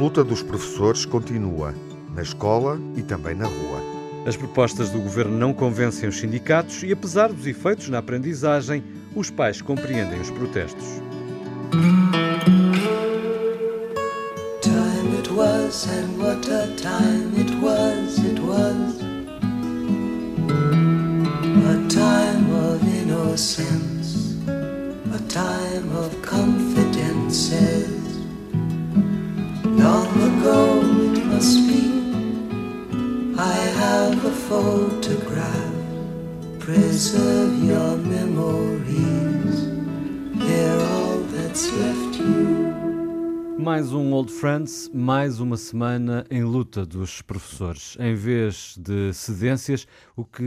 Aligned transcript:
luta 0.00 0.24
dos 0.24 0.42
professores 0.42 1.04
continua, 1.04 1.74
na 2.14 2.22
escola 2.22 2.80
e 2.96 3.02
também 3.02 3.34
na 3.34 3.44
rua. 3.44 3.82
As 4.26 4.34
propostas 4.34 4.88
do 4.88 4.98
governo 4.98 5.36
não 5.36 5.52
convencem 5.52 6.08
os 6.08 6.18
sindicatos 6.18 6.82
e, 6.82 6.90
apesar 6.90 7.30
dos 7.30 7.46
efeitos 7.46 7.90
na 7.90 7.98
aprendizagem, 7.98 8.82
os 9.14 9.28
pais 9.28 9.60
compreendem 9.60 10.18
os 10.18 10.30
protestos. 10.30 10.86
Time 14.62 15.18
it 15.18 15.30
was 15.34 15.86
and 15.86 16.18
what 16.18 16.50
a 16.50 16.66
time 16.76 17.38
it 17.38 17.54
was, 17.62 18.18
it 18.24 18.40
was 18.40 19.00
a 21.68 21.88
time 21.88 22.50
of 22.54 22.82
innocence, 23.02 24.38
a 24.48 25.18
time 25.28 25.94
of 25.94 26.16
I 33.40 33.54
have 33.54 34.22
a 34.26 34.30
photograph. 34.50 35.72
Preserve 36.58 37.64
your 37.64 37.96
memories, 37.96 39.66
they're 40.34 40.78
all 40.78 41.20
that's 41.32 41.72
left 41.72 42.18
you. 42.18 42.70
Mais 43.58 43.94
um 43.94 44.12
Old 44.12 44.30
Friends, 44.30 44.90
mais 44.92 45.40
uma 45.40 45.56
semana 45.56 46.26
em 46.30 46.44
luta 46.44 46.84
dos 46.84 47.22
professores. 47.22 47.96
Em 47.98 48.14
vez 48.14 48.76
de 48.78 49.10
cedências, 49.14 49.86
o 50.14 50.22
que 50.22 50.44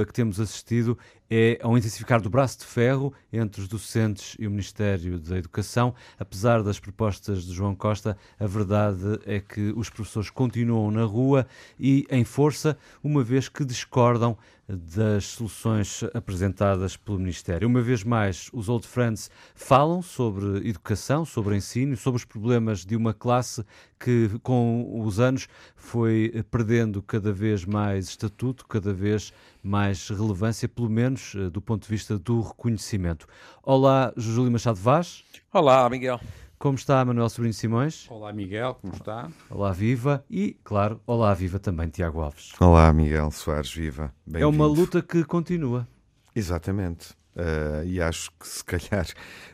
a 0.00 0.04
que 0.04 0.12
temos 0.12 0.38
assistido 0.38 0.96
é 1.30 1.58
ao 1.62 1.78
intensificar 1.78 2.20
do 2.20 2.28
braço 2.28 2.58
de 2.58 2.64
ferro 2.64 3.14
entre 3.32 3.60
os 3.60 3.68
docentes 3.68 4.36
e 4.38 4.46
o 4.46 4.50
Ministério 4.50 5.18
da 5.18 5.38
Educação. 5.38 5.94
Apesar 6.18 6.62
das 6.62 6.80
propostas 6.80 7.44
de 7.44 7.52
João 7.52 7.76
Costa, 7.76 8.18
a 8.38 8.46
verdade 8.46 9.20
é 9.24 9.38
que 9.38 9.72
os 9.76 9.88
professores 9.88 10.28
continuam 10.28 10.90
na 10.90 11.04
rua 11.04 11.46
e 11.78 12.04
em 12.10 12.24
força, 12.24 12.76
uma 13.02 13.22
vez 13.22 13.48
que 13.48 13.64
discordam 13.64 14.36
das 14.68 15.24
soluções 15.26 16.04
apresentadas 16.14 16.96
pelo 16.96 17.18
Ministério. 17.18 17.66
Uma 17.66 17.82
vez 17.82 18.04
mais, 18.04 18.48
os 18.52 18.68
Old 18.68 18.86
Friends 18.86 19.30
falam 19.54 20.00
sobre 20.00 20.68
educação, 20.68 21.24
sobre 21.24 21.56
ensino, 21.56 21.96
sobre 21.96 22.18
os 22.18 22.24
problemas 22.24 22.84
de 22.84 22.94
uma 22.94 23.12
classe 23.12 23.64
que, 24.00 24.30
com 24.42 25.02
os 25.04 25.20
anos, 25.20 25.46
foi 25.76 26.42
perdendo 26.50 27.02
cada 27.02 27.30
vez 27.30 27.66
mais 27.66 28.08
estatuto, 28.08 28.66
cada 28.66 28.94
vez 28.94 29.32
mais 29.62 30.08
relevância, 30.08 30.66
pelo 30.66 30.88
menos 30.88 31.34
eh, 31.36 31.50
do 31.50 31.60
ponto 31.60 31.82
de 31.82 31.88
vista 31.88 32.18
do 32.18 32.40
reconhecimento. 32.40 33.26
Olá, 33.62 34.10
Júlio 34.16 34.50
Machado 34.50 34.78
Vaz. 34.78 35.22
Olá, 35.52 35.88
Miguel. 35.90 36.18
Como 36.58 36.76
está 36.76 37.04
Manuel 37.04 37.28
Sobrinho 37.28 37.54
Simões? 37.54 38.06
Olá, 38.10 38.32
Miguel, 38.32 38.74
como 38.80 38.94
está? 38.94 39.30
Olá, 39.50 39.72
Viva. 39.72 40.24
E, 40.30 40.56
claro, 40.64 41.00
olá, 41.06 41.32
Viva 41.34 41.58
também, 41.58 41.88
Tiago 41.88 42.20
Alves. 42.20 42.52
Olá, 42.58 42.90
Miguel 42.92 43.30
Soares, 43.30 43.72
Viva. 43.72 44.14
É 44.32 44.46
uma 44.46 44.66
luta 44.66 45.02
que 45.02 45.24
continua. 45.24 45.86
Exatamente. 46.34 47.12
Uh, 47.34 47.84
e 47.86 48.00
acho 48.00 48.30
que, 48.38 48.46
se 48.46 48.64
calhar, 48.64 49.06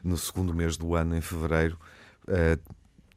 no 0.02 0.16
segundo 0.16 0.54
mês 0.54 0.76
do 0.76 0.94
ano, 0.94 1.16
em 1.16 1.20
fevereiro, 1.20 1.78
uh, 2.28 2.74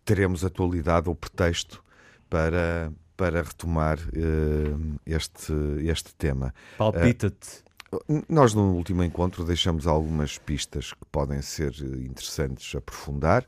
teremos 0.10 0.44
atualidade 0.44 1.08
ou 1.08 1.14
pretexto 1.14 1.84
para, 2.28 2.92
para 3.16 3.44
retomar 3.44 4.00
uh, 4.00 5.00
este, 5.06 5.54
este 5.84 6.16
tema. 6.16 6.52
Palpita-te. 6.80 7.64
Uh, 7.92 8.24
nós, 8.28 8.56
no 8.56 8.74
último 8.74 9.04
encontro, 9.04 9.44
deixamos 9.44 9.86
algumas 9.86 10.40
pistas 10.40 10.94
que 10.94 11.06
podem 11.12 11.44
ser 11.44 11.76
interessantes 12.04 12.74
aprofundar. 12.74 13.46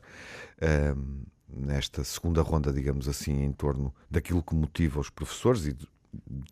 Uh, 0.62 1.26
nesta 1.48 2.04
segunda 2.04 2.42
ronda, 2.42 2.72
digamos 2.72 3.08
assim, 3.08 3.42
em 3.42 3.50
torno 3.50 3.92
daquilo 4.08 4.40
que 4.40 4.54
motiva 4.54 5.00
os 5.00 5.10
professores 5.10 5.66
e 5.66 5.76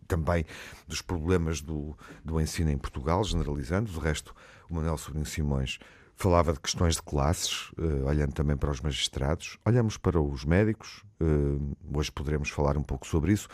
também 0.09 0.45
dos 0.89 1.01
problemas 1.01 1.61
do, 1.61 1.97
do 2.21 2.41
ensino 2.41 2.69
em 2.69 2.77
Portugal, 2.77 3.23
generalizando. 3.23 3.89
Do 3.89 3.99
resto, 4.01 4.35
o 4.69 4.75
Manuel 4.75 4.97
Sobrinho 4.97 5.25
Simões 5.25 5.79
falava 6.21 6.53
de 6.53 6.59
questões 6.59 6.95
de 6.95 7.01
classes, 7.01 7.71
uh, 7.79 8.05
olhando 8.05 8.31
também 8.33 8.55
para 8.55 8.69
os 8.69 8.79
magistrados, 8.79 9.57
olhamos 9.65 9.97
para 9.97 10.21
os 10.21 10.45
médicos, 10.45 11.03
uh, 11.19 11.75
hoje 11.97 12.11
poderemos 12.11 12.49
falar 12.49 12.77
um 12.77 12.83
pouco 12.83 13.07
sobre 13.07 13.33
isso, 13.33 13.47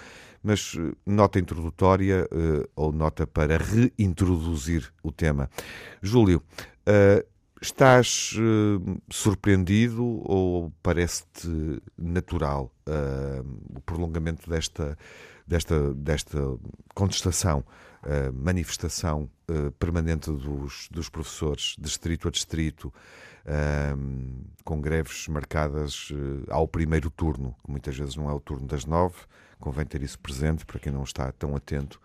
mas 0.44 0.74
uh, 0.74 0.94
nota 1.06 1.40
introdutória 1.40 2.28
ou 2.76 2.92
nota 2.92 3.26
para 3.26 3.58
reintroduzir 3.58 4.92
o 5.02 5.12
tema. 5.12 5.50
Júlio, 6.02 6.44
estás 7.62 8.36
surpreendido 9.10 10.04
ou 10.04 10.72
parece-te 10.84 11.82
natural 11.98 12.72
o 13.76 13.82
prolongamento 13.82 14.50
desta, 14.50 14.98
desta, 15.48 15.94
desta 15.94 16.40
contestação? 16.94 17.64
Uh, 18.04 18.34
manifestação 18.34 19.30
uh, 19.50 19.72
permanente 19.74 20.32
dos, 20.32 20.88
dos 20.92 21.10
professores, 21.10 21.76
distrito 21.80 22.28
a 22.28 22.32
distrito, 22.32 22.94
uh, 23.46 24.46
com 24.64 24.82
greves 24.82 25.28
marcadas 25.28 26.10
ao 26.50 26.68
primeiro 26.68 27.10
turno, 27.10 27.56
que 27.64 27.72
muitas 27.72 27.98
vezes 27.98 28.16
não 28.16 28.30
é 28.30 28.34
o 28.34 28.40
turno 28.40 28.68
das 28.68 28.86
nove, 28.86 29.16
convém 29.60 29.86
ter 29.86 30.02
isso 30.02 30.20
presente 30.20 30.66
para 30.66 30.80
quem 30.80 30.92
não 30.92 31.04
está 31.04 31.32
tão 31.32 31.56
atento. 31.56 32.00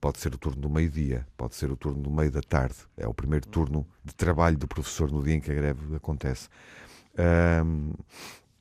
Pode 0.00 0.18
ser 0.18 0.34
o 0.34 0.38
turno 0.38 0.62
do 0.62 0.70
meio-dia, 0.70 1.26
pode 1.36 1.54
ser 1.54 1.70
o 1.70 1.76
turno 1.76 2.02
do 2.02 2.10
meio 2.10 2.30
da 2.30 2.40
tarde. 2.40 2.76
É 2.96 3.06
o 3.06 3.12
primeiro 3.12 3.46
turno 3.46 3.86
de 4.02 4.14
trabalho 4.14 4.56
do 4.56 4.66
professor 4.66 5.12
no 5.12 5.22
dia 5.22 5.34
em 5.34 5.40
que 5.40 5.50
a 5.50 5.54
greve 5.54 5.94
acontece. 5.94 6.48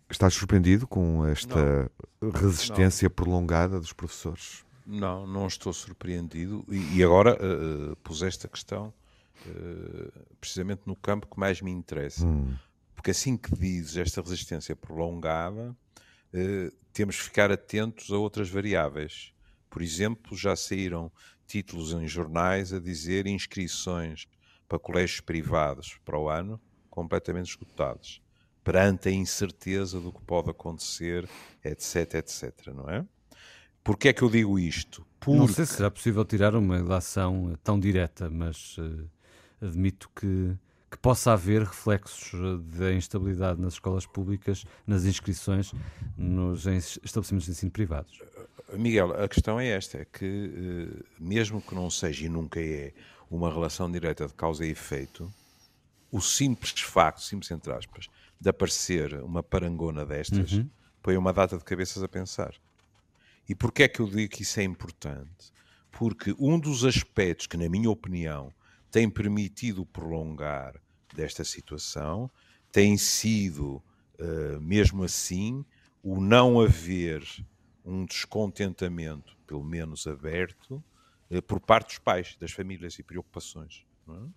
Estás 0.10 0.34
surpreendido 0.34 0.86
com 0.86 1.26
esta 1.26 1.90
não, 2.22 2.32
resistência 2.32 3.08
não. 3.08 3.16
prolongada 3.16 3.80
dos 3.80 3.94
professores? 3.94 4.66
Não, 4.92 5.28
não 5.28 5.46
estou 5.46 5.72
surpreendido. 5.72 6.66
E, 6.68 6.98
e 6.98 7.04
agora 7.04 7.36
uh, 7.36 7.96
pus 7.98 8.24
esta 8.24 8.48
questão 8.48 8.92
uh, 9.46 10.12
precisamente 10.42 10.82
no 10.88 10.96
campo 10.96 11.28
que 11.28 11.40
mais 11.40 11.62
me 11.62 11.70
interessa. 11.70 12.26
Hum. 12.26 12.56
Porque 12.96 13.12
assim 13.12 13.38
que 13.38 13.54
dizes 13.56 13.98
esta 13.98 14.20
resistência 14.20 14.76
prolongada, 14.76 15.78
uh, 16.34 16.76
temos 16.92 17.18
que 17.18 17.24
ficar 17.24 17.52
atentos 17.52 18.12
a 18.12 18.18
outras 18.18 18.50
variáveis. 18.50 19.32
Por 19.70 19.84
exemplo, 19.84 20.36
já 20.36 20.56
saíram 20.56 21.12
títulos 21.46 21.94
em 21.94 22.08
jornais 22.08 22.74
a 22.74 22.80
dizer 22.80 23.28
inscrições 23.28 24.28
para 24.68 24.80
colégios 24.80 25.22
privados 25.22 26.00
para 26.04 26.18
o 26.18 26.30
ano 26.30 26.60
completamente 26.90 27.50
esgotados, 27.50 28.22
perante 28.64 29.08
a 29.08 29.12
incerteza 29.12 30.00
do 30.00 30.12
que 30.12 30.22
pode 30.24 30.50
acontecer, 30.50 31.30
etc, 31.64 32.16
etc, 32.16 32.68
não 32.74 32.90
é? 32.90 33.06
Porquê 33.84 34.10
é 34.10 34.14
que 34.14 34.22
eu 34.22 34.30
digo 34.30 34.60
isto? 34.60 35.06
Porque... 35.20 35.40
Não 35.40 35.48
sei 35.48 35.66
se 35.66 35.74
será 35.74 35.92
possível 35.92 36.24
tirar 36.24 36.56
uma 36.56 36.78
ilação 36.78 37.58
tão 37.64 37.80
direta, 37.80 38.30
mas 38.30 38.78
uh, 38.78 39.10
admito 39.62 40.10
que, 40.16 40.56
que 40.90 40.98
possa 40.98 41.34
haver 41.34 41.64
reflexos 41.64 42.32
da 42.64 42.94
instabilidade 42.94 43.60
nas 43.60 43.74
escolas 43.74 44.06
públicas, 44.06 44.66
nas 44.88 45.06
inscrições, 45.06 45.74
nos 46.18 46.66
estabelecimentos 46.66 47.46
de 47.46 47.52
ensino 47.52 47.72
privados. 47.72 48.20
Miguel, 48.74 49.12
a 49.22 49.28
questão 49.28 49.60
é 49.60 49.68
esta, 49.68 49.98
é 49.98 50.06
que 50.06 50.26
uh, 50.26 51.06
mesmo 51.20 51.62
que 51.62 51.74
não 51.74 51.90
seja 51.90 52.26
e 52.26 52.30
nunca 52.30 52.60
é 52.62 52.94
uma 53.30 53.52
relação 53.52 53.92
direta 53.92 54.28
de 54.28 54.34
causa 54.34 54.66
e 54.66 54.70
efeito, 54.70 55.32
o 56.12 56.22
simples 56.22 56.72
facto, 56.82 57.22
simples 57.22 57.52
entre 57.52 57.72
aspas, 57.72 58.08
de 58.40 58.50
aparecer 58.50 59.14
uma 59.22 59.44
parangona 59.44 60.06
destas, 60.06 60.54
uhum. 60.54 60.70
põe 61.04 61.18
uma 61.18 61.34
data 61.34 61.58
de 61.58 61.64
cabeças 61.64 62.02
a 62.02 62.08
pensar. 62.08 62.54
E 63.50 63.56
porquê 63.56 63.84
é 63.84 63.88
que 63.88 64.00
eu 64.00 64.08
digo 64.08 64.32
que 64.32 64.44
isso 64.44 64.60
é 64.60 64.64
importante? 64.64 65.52
Porque 65.92 66.36
um 66.38 66.60
dos 66.60 66.86
aspectos 66.86 67.48
que, 67.48 67.58
na 67.58 67.68
minha 67.68 67.90
opinião, 67.90 68.54
tem 68.92 69.10
permitido 69.10 69.88
prolongar 69.88 70.80
desta 71.16 71.44
situação 71.44 72.30
tem 72.72 72.96
sido, 72.96 73.84
uh, 74.20 74.62
mesmo 74.62 75.04
assim, 75.04 75.66
o 76.04 76.22
não 76.22 76.62
haver 76.62 77.24
um 77.84 78.06
descontentamento, 78.06 79.36
pelo 79.48 79.64
menos 79.64 80.06
aberto, 80.06 80.84
uh, 81.32 81.42
por 81.42 81.60
parte 81.60 81.88
dos 81.88 81.98
pais, 81.98 82.38
das 82.40 82.52
famílias 82.52 83.00
e 83.00 83.04
preocupações. 83.04 83.84
É? 84.08 84.28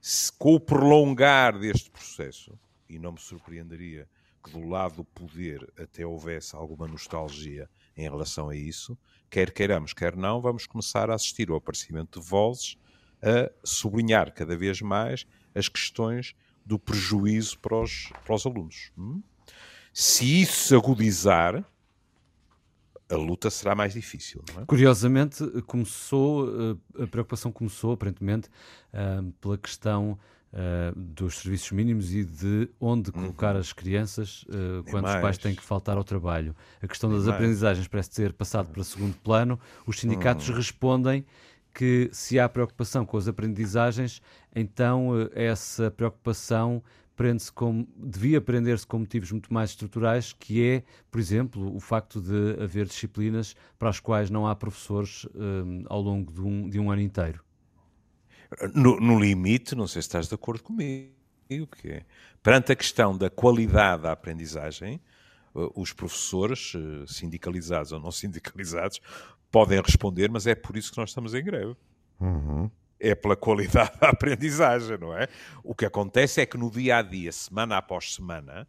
Se, 0.00 0.32
com 0.32 0.54
o 0.54 0.60
prolongar 0.60 1.58
deste 1.58 1.90
processo, 1.90 2.58
e 2.88 2.98
não 2.98 3.12
me 3.12 3.20
surpreenderia 3.20 4.08
que 4.42 4.50
do 4.50 4.66
lado 4.66 4.96
do 4.96 5.04
poder 5.04 5.70
até 5.78 6.04
houvesse 6.04 6.56
alguma 6.56 6.86
nostalgia 6.86 7.68
em 7.96 8.02
relação 8.02 8.48
a 8.48 8.56
isso, 8.56 8.96
quer 9.28 9.50
queiramos, 9.50 9.92
quer 9.92 10.16
não, 10.16 10.40
vamos 10.40 10.66
começar 10.66 11.10
a 11.10 11.14
assistir 11.14 11.50
ao 11.50 11.56
aparecimento 11.56 12.20
de 12.20 12.26
vozes 12.26 12.76
a 13.22 13.50
sublinhar 13.62 14.32
cada 14.32 14.56
vez 14.56 14.80
mais 14.80 15.26
as 15.54 15.68
questões 15.68 16.34
do 16.64 16.78
prejuízo 16.78 17.58
para 17.58 17.80
os, 17.80 18.10
para 18.24 18.34
os 18.34 18.46
alunos. 18.46 18.92
Hum? 18.96 19.22
Se 19.92 20.42
isso 20.42 20.68
se 20.68 20.74
agudizar, 20.74 21.64
a 23.10 23.16
luta 23.16 23.50
será 23.50 23.74
mais 23.74 23.92
difícil. 23.92 24.42
É? 24.56 24.64
Curiosamente, 24.64 25.44
começou, 25.62 26.48
eh, 26.48 27.02
a 27.02 27.06
preocupação 27.08 27.50
começou, 27.50 27.92
aparentemente, 27.92 28.48
eh, 28.92 29.20
pela 29.40 29.58
questão 29.58 30.18
uh, 30.52 30.98
dos 30.98 31.38
serviços 31.38 31.70
mínimos 31.72 32.14
e 32.14 32.24
de 32.24 32.68
onde 32.80 33.10
uhum. 33.10 33.22
colocar 33.22 33.56
as 33.56 33.72
crianças 33.72 34.44
uh, 34.44 34.82
quando 34.90 35.04
mais. 35.04 35.16
os 35.16 35.22
pais 35.22 35.38
têm 35.38 35.54
que 35.54 35.62
faltar 35.62 35.96
ao 35.96 36.04
trabalho. 36.04 36.54
A 36.82 36.88
questão 36.88 37.10
das 37.10 37.24
mais. 37.24 37.34
aprendizagens 37.34 37.88
parece 37.88 38.10
ter 38.10 38.32
passado 38.32 38.68
para 38.70 38.82
segundo 38.84 39.16
plano. 39.18 39.58
Os 39.86 39.98
sindicatos 39.98 40.48
uhum. 40.48 40.56
respondem 40.56 41.24
que 41.72 42.10
se 42.12 42.38
há 42.38 42.48
preocupação 42.48 43.06
com 43.06 43.16
as 43.16 43.28
aprendizagens, 43.28 44.20
então 44.54 45.10
uh, 45.10 45.30
essa 45.32 45.90
preocupação 45.90 46.82
prende-se 47.14 47.52
com, 47.52 47.86
devia 47.96 48.40
prender-se 48.40 48.86
com 48.86 48.98
motivos 48.98 49.30
muito 49.30 49.52
mais 49.52 49.70
estruturais, 49.70 50.32
que 50.32 50.66
é, 50.66 50.82
por 51.10 51.20
exemplo, 51.20 51.76
o 51.76 51.78
facto 51.78 52.18
de 52.18 52.62
haver 52.62 52.86
disciplinas 52.86 53.54
para 53.78 53.90
as 53.90 54.00
quais 54.00 54.30
não 54.30 54.46
há 54.46 54.56
professores 54.56 55.28
ao 55.84 56.00
longo 56.00 56.32
de 56.32 56.40
um, 56.40 56.66
de 56.70 56.80
um 56.80 56.90
ano 56.90 57.02
inteiro. 57.02 57.44
No, 58.74 58.98
no, 58.98 59.20
limite, 59.20 59.76
não 59.76 59.86
sei 59.86 60.02
se 60.02 60.08
estás 60.08 60.28
de 60.28 60.34
acordo 60.34 60.62
comigo, 60.62 61.12
que 61.48 61.88
é, 61.88 62.04
perante 62.42 62.72
a 62.72 62.76
questão 62.76 63.16
da 63.16 63.30
qualidade 63.30 64.02
da 64.02 64.12
aprendizagem, 64.12 65.00
eh, 65.54 65.70
os 65.74 65.92
professores, 65.92 66.72
eh, 66.74 67.04
sindicalizados 67.06 67.92
ou 67.92 68.00
não 68.00 68.10
sindicalizados, 68.12 69.00
podem 69.50 69.80
responder, 69.80 70.30
mas 70.30 70.46
é 70.46 70.54
por 70.54 70.76
isso 70.76 70.90
que 70.92 70.98
nós 70.98 71.10
estamos 71.10 71.34
em 71.34 71.42
greve. 71.42 71.76
Uhum. 72.18 72.70
É 72.98 73.14
pela 73.14 73.36
qualidade 73.36 73.98
da 73.98 74.10
aprendizagem, 74.10 74.98
não 74.98 75.16
é? 75.16 75.28
O 75.62 75.74
que 75.74 75.86
acontece 75.86 76.40
é 76.40 76.46
que 76.46 76.58
no 76.58 76.70
dia 76.70 76.98
a 76.98 77.02
dia, 77.02 77.32
semana 77.32 77.76
após 77.76 78.14
semana, 78.14 78.68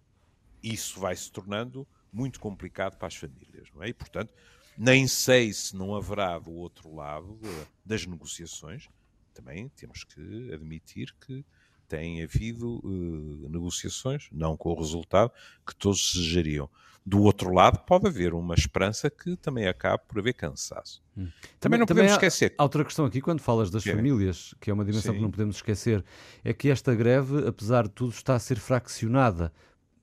isso 0.63 0.99
vai 0.99 1.15
se 1.15 1.31
tornando 1.31 1.87
muito 2.13 2.39
complicado 2.39 2.97
para 2.97 3.07
as 3.07 3.15
famílias, 3.15 3.67
não 3.73 3.83
é? 3.83 3.89
E, 3.89 3.93
portanto, 3.93 4.33
nem 4.77 5.07
sei 5.07 5.51
se 5.53 5.75
não 5.75 5.95
haverá 5.95 6.37
do 6.39 6.51
outro 6.51 6.93
lado 6.93 7.39
das 7.85 8.05
negociações 8.05 8.87
também 9.33 9.69
temos 9.69 10.03
que 10.03 10.53
admitir 10.53 11.13
que 11.25 11.45
tem 11.87 12.23
havido 12.23 12.79
uh, 12.85 13.49
negociações, 13.49 14.29
não 14.31 14.55
com 14.55 14.69
o 14.69 14.79
resultado 14.79 15.31
que 15.67 15.75
todos 15.75 16.13
desejariam. 16.13 16.69
Do 17.05 17.23
outro 17.23 17.51
lado, 17.51 17.79
pode 17.79 18.07
haver 18.07 18.33
uma 18.33 18.53
esperança 18.53 19.09
que 19.09 19.35
também 19.35 19.67
acabe 19.67 20.03
por 20.07 20.19
haver 20.19 20.33
cansaço. 20.33 21.03
Hum. 21.17 21.25
Também, 21.25 21.31
também, 21.59 21.79
não 21.79 21.85
podemos 21.85 22.11
também 22.11 22.27
esquecer. 22.27 22.55
Há 22.57 22.63
outra 22.63 22.85
questão 22.85 23.05
aqui, 23.05 23.19
quando 23.19 23.41
falas 23.41 23.69
das 23.71 23.83
famílias, 23.83 24.53
que 24.61 24.69
é 24.69 24.73
uma 24.73 24.85
dimensão 24.85 25.11
Sim. 25.11 25.17
que 25.17 25.23
não 25.23 25.31
podemos 25.31 25.57
esquecer, 25.57 26.05
é 26.43 26.53
que 26.53 26.69
esta 26.69 26.93
greve, 26.95 27.47
apesar 27.47 27.87
de 27.87 27.89
tudo, 27.89 28.11
está 28.11 28.35
a 28.35 28.39
ser 28.39 28.59
fraccionada 28.59 29.51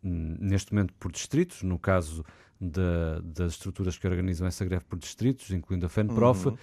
hum, 0.02 0.36
neste 0.40 0.74
momento 0.74 0.92
por 0.94 1.12
distritos, 1.12 1.62
no 1.62 1.78
caso 1.78 2.24
da, 2.60 3.20
das 3.22 3.52
estruturas 3.52 3.96
que 3.96 4.06
organizam 4.06 4.46
essa 4.46 4.64
greve 4.64 4.84
por 4.84 4.98
distritos, 4.98 5.50
incluindo 5.50 5.86
a 5.86 5.88
FENPROF, 5.88 6.48
uhum. 6.48 6.54
uh, 6.54 6.58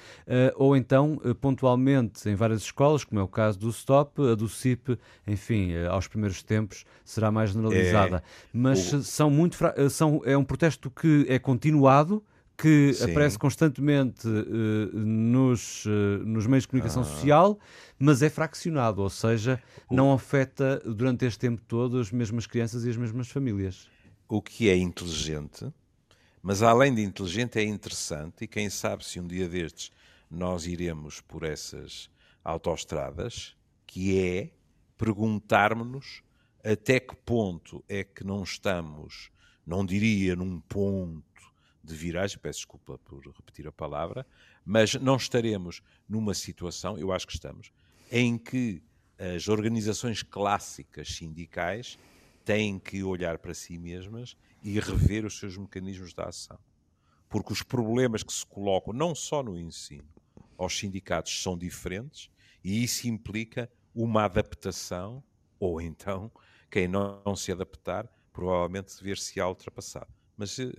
ou 0.55 0.75
então 0.75 1.19
uh, 1.23 1.33
pontualmente 1.33 2.27
em 2.29 2.35
várias 2.35 2.61
escolas, 2.61 3.03
como 3.03 3.19
é 3.19 3.23
o 3.23 3.27
caso 3.27 3.57
do 3.59 3.71
STOP, 3.71 4.21
a 4.21 4.35
do 4.35 4.49
CIP, 4.49 4.97
enfim, 5.25 5.73
uh, 5.75 5.91
aos 5.91 6.07
primeiros 6.07 6.43
tempos 6.43 6.85
será 7.03 7.31
mais 7.31 7.51
generalizada. 7.51 8.17
É, 8.17 8.21
Mas 8.51 8.93
o... 8.93 9.03
são 9.03 9.29
muito 9.29 9.57
são, 9.89 10.21
é 10.25 10.37
um 10.37 10.43
protesto 10.43 10.89
que 10.91 11.25
é 11.29 11.39
continuado 11.39 12.23
que 12.57 12.93
Sim. 12.93 13.11
aparece 13.11 13.37
constantemente 13.37 14.27
uh, 14.27 14.97
nos, 14.97 15.85
uh, 15.85 15.89
nos 16.25 16.47
meios 16.47 16.63
de 16.63 16.69
comunicação 16.69 17.01
ah. 17.01 17.05
social, 17.05 17.59
mas 17.99 18.21
é 18.21 18.29
fraccionado, 18.29 19.01
ou 19.01 19.09
seja, 19.09 19.61
não 19.91 20.13
afeta 20.13 20.81
durante 20.85 21.25
este 21.25 21.39
tempo 21.39 21.61
todo 21.67 21.99
as 21.99 22.11
mesmas 22.11 22.47
crianças 22.47 22.85
e 22.85 22.89
as 22.89 22.97
mesmas 22.97 23.29
famílias. 23.29 23.89
O 24.27 24.41
que 24.41 24.69
é 24.69 24.77
inteligente 24.77 25.67
mas 26.45 26.61
além 26.61 26.93
de 26.93 27.01
inteligente, 27.01 27.57
é 27.57 27.63
interessante 27.63 28.43
e 28.43 28.47
quem 28.47 28.69
sabe 28.69 29.03
se 29.03 29.19
um 29.19 29.25
dia 29.25 29.49
destes 29.49 29.91
nós 30.29 30.67
iremos 30.67 31.19
por 31.19 31.41
essas 31.41 32.07
autoestradas, 32.43 33.55
que 33.87 34.19
é 34.19 34.51
perguntarmos-nos 34.95 36.21
até 36.63 36.99
que 36.99 37.15
ponto 37.15 37.83
é 37.89 38.03
que 38.03 38.23
não 38.23 38.43
estamos, 38.43 39.31
não 39.65 39.83
diria 39.83 40.35
num 40.35 40.59
ponto 40.59 41.23
de 41.83 41.95
viragem, 41.95 42.37
peço 42.37 42.59
desculpa 42.59 42.99
por 42.99 43.25
repetir 43.25 43.67
a 43.67 43.71
palavra, 43.71 44.23
mas 44.63 44.93
não 44.93 45.15
estaremos 45.15 45.81
numa 46.07 46.35
situação, 46.35 46.95
eu 46.95 47.11
acho 47.11 47.25
que 47.25 47.33
estamos, 47.33 47.71
em 48.11 48.37
que 48.37 48.83
as 49.17 49.47
organizações 49.47 50.21
clássicas 50.21 51.07
sindicais 51.07 51.97
têm 52.43 52.77
que 52.77 53.01
olhar 53.01 53.39
para 53.39 53.55
si 53.55 53.79
mesmas 53.79 54.37
e 54.65 54.79
rever 54.79 55.25
os 55.27 55.37
seus 55.37 55.55
mecanismos 55.55 56.11
de 56.11 56.21
ação. 56.23 56.57
Porque 57.29 57.53
os 57.53 57.61
problemas 57.61 58.23
que 58.23 58.33
se 58.33 58.43
colocam, 58.43 58.91
não 58.91 59.13
só 59.13 59.43
no 59.43 59.59
ensino, 59.59 60.09
aos 60.57 60.77
sindicatos 60.77 61.43
são 61.43 61.55
diferentes 61.55 62.31
e 62.63 62.83
isso 62.83 63.07
implica 63.07 63.69
uma 63.93 64.25
adaptação, 64.25 65.23
ou 65.59 65.79
então, 65.79 66.31
quem 66.69 66.87
não, 66.87 67.35
se 67.35 67.51
adaptar, 67.51 68.09
provavelmente 68.33 68.91
ver-se-á 69.03 69.47
ultrapassado. 69.47 70.11
Mas 70.35 70.57
uh, 70.57 70.73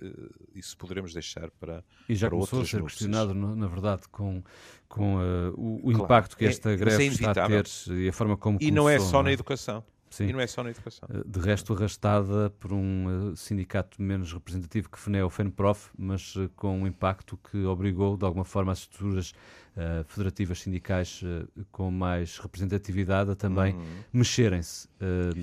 isso 0.52 0.76
poderemos 0.76 1.14
deixar 1.14 1.48
para 1.52 1.84
E 2.08 2.14
já 2.16 2.28
para 2.28 2.36
começou 2.36 2.62
a 2.62 2.64
ser 2.66 2.82
questionado, 2.82 3.32
na 3.34 3.68
verdade, 3.68 4.02
com, 4.08 4.42
com 4.88 5.16
uh, 5.16 5.54
o, 5.56 5.76
o 5.76 5.80
claro, 5.82 6.04
impacto 6.04 6.36
que 6.36 6.44
é, 6.44 6.48
esta 6.48 6.72
é, 6.72 6.76
greve 6.76 7.04
é 7.04 7.06
está 7.06 7.30
a 7.30 7.34
ter 7.34 7.64
e 7.92 8.08
a 8.08 8.12
forma 8.12 8.36
como 8.36 8.58
E 8.60 8.68
começou, 8.68 8.74
não 8.74 8.90
é 8.90 8.98
só 8.98 9.12
não 9.12 9.20
é? 9.20 9.22
na 9.22 9.32
educação. 9.32 9.84
Sim. 10.16 10.28
E 10.28 10.32
não 10.32 10.40
é 10.40 10.46
só 10.46 10.62
na 10.62 10.70
educação. 10.70 11.06
Eh, 11.12 11.22
de 11.26 11.38
resto, 11.40 11.74
arrastada 11.74 12.48
por 12.58 12.72
um 12.72 13.32
uh, 13.32 13.36
sindicato 13.36 14.00
menos 14.00 14.32
representativo 14.32 14.88
que 14.88 14.98
FNE 14.98 15.20
ou 15.20 15.28
FENPROF, 15.28 15.90
mas 15.98 16.34
uh, 16.36 16.48
com 16.56 16.80
um 16.80 16.86
impacto 16.86 17.36
que 17.36 17.64
obrigou, 17.66 18.16
de 18.16 18.24
alguma 18.24 18.44
forma, 18.44 18.72
as 18.72 18.78
estruturas 18.78 19.32
uh, 19.76 20.02
federativas 20.06 20.60
sindicais 20.60 21.22
com 21.70 21.90
mais 21.90 22.38
representatividade 22.38 23.30
a 23.30 23.34
também 23.34 23.74
uhum. 23.74 23.84
mexerem-se. 24.10 24.88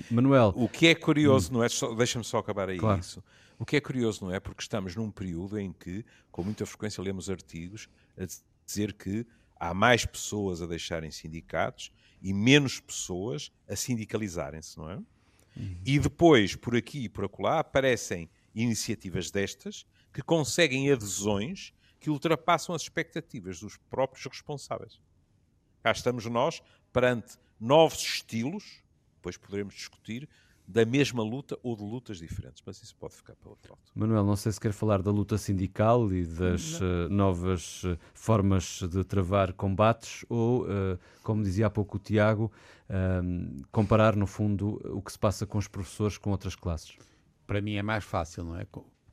Manuel. 0.10 0.52
O 0.56 0.68
que 0.68 0.88
é 0.88 0.96
curioso, 0.96 1.52
hum. 1.52 1.58
não 1.58 1.64
é? 1.64 1.68
Deixa-me 1.96 2.24
só 2.24 2.40
acabar 2.40 2.68
aí 2.68 2.80
claro. 2.80 3.00
isso. 3.00 3.24
O 3.60 3.66
que 3.66 3.76
é 3.76 3.82
curioso, 3.82 4.26
não 4.26 4.34
é? 4.34 4.40
Porque 4.40 4.64
estamos 4.64 4.96
num 4.96 5.12
período 5.12 5.60
em 5.60 5.72
que, 5.72 6.04
com 6.32 6.44
muita 6.44 6.66
frequência, 6.66 7.04
lemos 7.04 7.30
artigos 7.30 7.88
a 8.18 8.26
dizer 8.66 8.94
que 8.94 9.24
há 9.56 9.72
mais 9.72 10.04
pessoas 10.04 10.64
a 10.64 10.66
deixarem 10.66 11.12
sindicatos 11.12 11.92
e 12.24 12.34
menos 12.34 12.80
pessoas 12.80 13.52
a 13.68 13.76
sindicalizarem-se, 13.76 14.78
não 14.78 14.90
é? 14.90 14.96
Uhum. 14.96 15.78
E 15.86 16.00
depois, 16.00 16.56
por 16.56 16.76
aqui 16.76 17.04
e 17.04 17.10
por 17.10 17.26
acolá, 17.26 17.60
aparecem 17.60 18.30
iniciativas 18.56 19.30
destas 19.30 19.86
que 20.14 20.22
conseguem 20.22 20.92
adesões 20.92 21.74
que 22.00 22.10
ultrapassam 22.10 22.74
as 22.74 22.84
expectativas 22.84 23.60
dos 23.60 23.78
próprios 23.78 24.26
responsáveis. 24.26 25.00
Cá 25.84 25.92
estamos 25.92 26.26
nós 26.26 26.62
perante 26.92 27.38
novos 27.60 28.00
estilos, 28.00 28.82
depois 29.16 29.38
poderemos 29.38 29.76
discutir, 29.76 30.28
da 30.68 30.86
mesma 30.86 31.22
luta 31.22 31.58
ou 31.62 31.76
de 31.76 31.84
lutas 31.84 32.18
diferentes, 32.18 32.64
mas 32.66 32.82
isso 32.82 32.96
pode 32.96 33.16
ficar 33.16 33.36
para 33.36 33.50
outro 33.50 33.74
lado. 33.74 33.82
Manuel, 33.94 34.24
não 34.24 34.36
sei 34.36 34.52
se 34.52 34.60
quer 34.60 34.72
falar 34.72 35.02
da 35.02 35.12
luta 35.12 35.38
sindical 35.38 36.12
e 36.12 36.26
das 36.26 36.80
uh, 36.80 37.10
novas 37.10 37.84
uh, 37.84 37.98
formas 38.14 38.82
de 38.82 39.04
travar 39.04 39.54
combates 39.54 40.26
ou, 40.30 40.64
uh, 40.64 41.00
como 41.22 41.44
dizia 41.44 41.68
há 41.68 41.70
pouco 41.70 41.98
o 41.98 42.00
Tiago, 42.00 42.52
comparar 43.72 44.16
no 44.16 44.28
fundo 44.28 44.80
o 44.96 45.02
que 45.02 45.12
se 45.12 45.18
passa 45.18 45.48
com 45.48 45.58
os 45.58 45.68
professores 45.68 46.18
com 46.18 46.30
outras 46.30 46.56
classes. 46.56 46.96
Para 47.48 47.60
mim 47.60 47.74
é 47.74 47.82
mais 47.82 48.04
fácil, 48.04 48.44
não 48.44 48.56
é? 48.56 48.68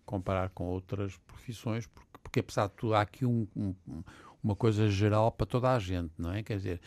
Comparar 0.04 0.50
com 0.50 0.64
outras 0.64 1.16
profissões, 1.26 1.86
porque, 1.86 2.18
porque 2.22 2.40
apesar 2.40 2.66
de 2.66 2.74
tudo 2.74 2.94
há 2.94 3.00
aqui 3.00 3.24
um, 3.24 3.46
um 3.56 4.02
uma 4.42 4.56
coisa 4.56 4.88
geral 4.88 5.30
para 5.30 5.46
toda 5.46 5.70
a 5.70 5.78
gente, 5.78 6.12
não 6.18 6.32
é? 6.32 6.42
Quer 6.42 6.56
dizer, 6.56 6.80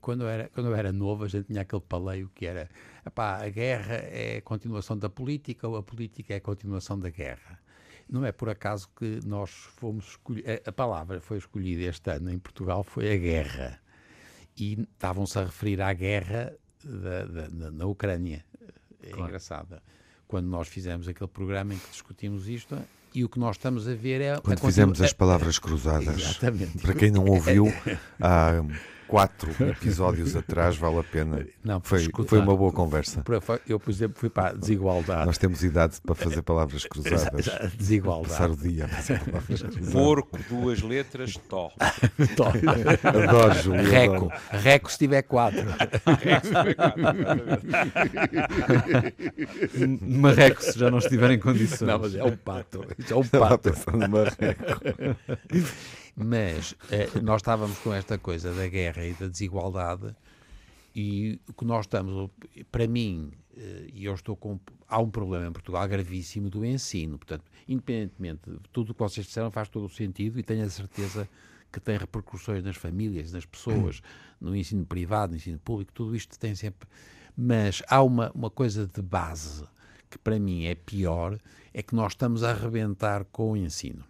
quando 0.00 0.22
eu 0.22 0.28
era, 0.28 0.48
quando 0.48 0.66
eu 0.66 0.74
era 0.74 0.92
novo, 0.92 1.24
a 1.24 1.28
gente 1.28 1.46
tinha 1.46 1.62
aquele 1.62 1.82
paleio 1.82 2.30
que 2.34 2.44
era 2.46 2.68
epá, 3.06 3.44
a 3.44 3.48
guerra 3.48 3.94
é 3.94 4.38
a 4.38 4.42
continuação 4.42 4.98
da 4.98 5.08
política 5.08 5.68
ou 5.68 5.76
a 5.76 5.82
política 5.82 6.34
é 6.34 6.36
a 6.38 6.40
continuação 6.40 6.98
da 6.98 7.08
guerra. 7.08 7.60
Não 8.08 8.24
é 8.26 8.32
por 8.32 8.48
acaso 8.48 8.88
que 8.96 9.20
nós 9.24 9.50
fomos 9.50 10.08
escolher, 10.08 10.62
a 10.66 10.72
palavra 10.72 11.20
foi 11.20 11.38
escolhida 11.38 11.82
este 11.82 12.10
ano 12.10 12.30
em 12.30 12.38
Portugal 12.38 12.82
foi 12.82 13.12
a 13.12 13.16
guerra. 13.16 13.80
E 14.56 14.80
estavam-se 14.82 15.38
a 15.38 15.44
referir 15.44 15.80
à 15.80 15.92
guerra 15.94 16.54
da, 16.84 17.24
da, 17.24 17.70
na 17.70 17.86
Ucrânia. 17.86 18.44
É 19.02 19.08
claro. 19.08 19.24
engraçada. 19.24 19.82
Quando 20.26 20.46
nós 20.46 20.68
fizemos 20.68 21.08
aquele 21.08 21.28
programa 21.28 21.74
em 21.74 21.78
que 21.78 21.90
discutimos 21.90 22.48
isto, 22.48 22.76
e 23.14 23.24
o 23.24 23.28
que 23.28 23.38
nós 23.38 23.56
estamos 23.56 23.88
a 23.88 23.94
ver 23.94 24.20
é. 24.20 24.38
Quando 24.38 24.60
fizemos 24.60 25.00
as 25.00 25.12
palavras 25.12 25.58
cruzadas. 25.58 26.18
Exatamente. 26.20 26.78
Para 26.78 26.94
quem 26.94 27.10
não 27.10 27.24
ouviu, 27.24 27.72
há 28.20 28.62
quatro 29.06 29.50
episódios 29.60 30.34
atrás, 30.36 30.76
vale 30.76 30.98
a 31.00 31.04
pena. 31.04 31.46
Não, 31.64 31.80
foi, 31.80 32.08
foi 32.26 32.38
uma 32.38 32.56
boa 32.56 32.72
conversa. 32.72 33.22
Eu, 33.68 33.78
por 33.78 33.90
exemplo, 33.90 34.18
fui 34.18 34.30
para 34.30 34.50
a 34.50 34.52
desigualdade. 34.52 35.26
Nós 35.26 35.38
temos 35.38 35.62
idade 35.62 36.00
para 36.04 36.14
fazer 36.14 36.42
palavras 36.42 36.84
cruzadas. 36.86 37.48
Desigualdade. 37.76 38.32
Passar 38.32 38.50
o 38.50 38.56
dia 38.56 38.88
Porco, 39.92 40.38
duas 40.48 40.82
letras, 40.82 41.36
tó. 41.48 41.70
tó. 42.36 42.52
Adoro, 43.08 43.54
Júlio. 43.54 43.90
Reco. 43.90 44.14
Adoro. 44.14 44.32
Reco 44.50 44.92
se 44.92 44.98
tiver 44.98 45.22
quatro. 45.22 45.66
Marreco 50.00 50.62
se 50.62 50.78
já 50.78 50.90
não 50.90 50.98
estiver 50.98 51.30
em 51.30 51.38
condições. 51.38 51.88
Não, 51.88 51.98
mas 51.98 52.14
é 52.14 52.24
um 52.24 52.36
pato. 52.36 52.84
É 53.08 53.14
um 53.14 53.24
pato. 53.24 53.72
Marreco. 54.10 55.16
Mas 56.14 56.74
eh, 56.90 57.08
nós 57.22 57.40
estávamos 57.40 57.78
com 57.78 57.92
esta 57.92 58.18
coisa 58.18 58.52
da 58.52 58.68
guerra 58.68 59.04
e 59.04 59.14
da 59.14 59.28
desigualdade 59.28 60.14
E 60.94 61.40
o 61.48 61.54
que 61.54 61.64
nós 61.64 61.86
estamos, 61.86 62.30
para 62.70 62.86
mim, 62.86 63.32
eh, 63.56 63.88
e 63.94 64.04
eu 64.04 64.14
estou 64.14 64.36
com. 64.36 64.60
Há 64.86 65.00
um 65.00 65.10
problema 65.10 65.46
em 65.46 65.52
Portugal 65.52 65.86
gravíssimo 65.88 66.50
do 66.50 66.64
ensino. 66.64 67.18
Portanto, 67.18 67.44
independentemente 67.66 68.50
de 68.50 68.68
tudo 68.70 68.90
o 68.90 68.94
que 68.94 69.00
vocês 69.00 69.26
disseram, 69.26 69.50
faz 69.50 69.68
todo 69.68 69.86
o 69.86 69.88
sentido 69.88 70.38
e 70.38 70.42
tenho 70.42 70.64
a 70.64 70.70
certeza 70.70 71.28
que 71.72 71.80
tem 71.80 71.96
repercussões 71.96 72.62
nas 72.62 72.76
famílias, 72.76 73.32
nas 73.32 73.46
pessoas, 73.46 74.02
no 74.38 74.54
ensino 74.54 74.84
privado, 74.84 75.30
no 75.30 75.36
ensino 75.36 75.58
público, 75.58 75.90
tudo 75.94 76.14
isto 76.14 76.38
tem 76.38 76.54
sempre. 76.54 76.86
Mas 77.34 77.82
há 77.88 78.02
uma, 78.02 78.30
uma 78.32 78.50
coisa 78.50 78.86
de 78.86 79.00
base 79.00 79.64
que 80.10 80.18
para 80.18 80.38
mim 80.38 80.66
é 80.66 80.74
pior, 80.74 81.40
é 81.72 81.82
que 81.82 81.94
nós 81.94 82.12
estamos 82.12 82.44
a 82.44 82.50
arrebentar 82.50 83.24
com 83.24 83.52
o 83.52 83.56
ensino. 83.56 84.04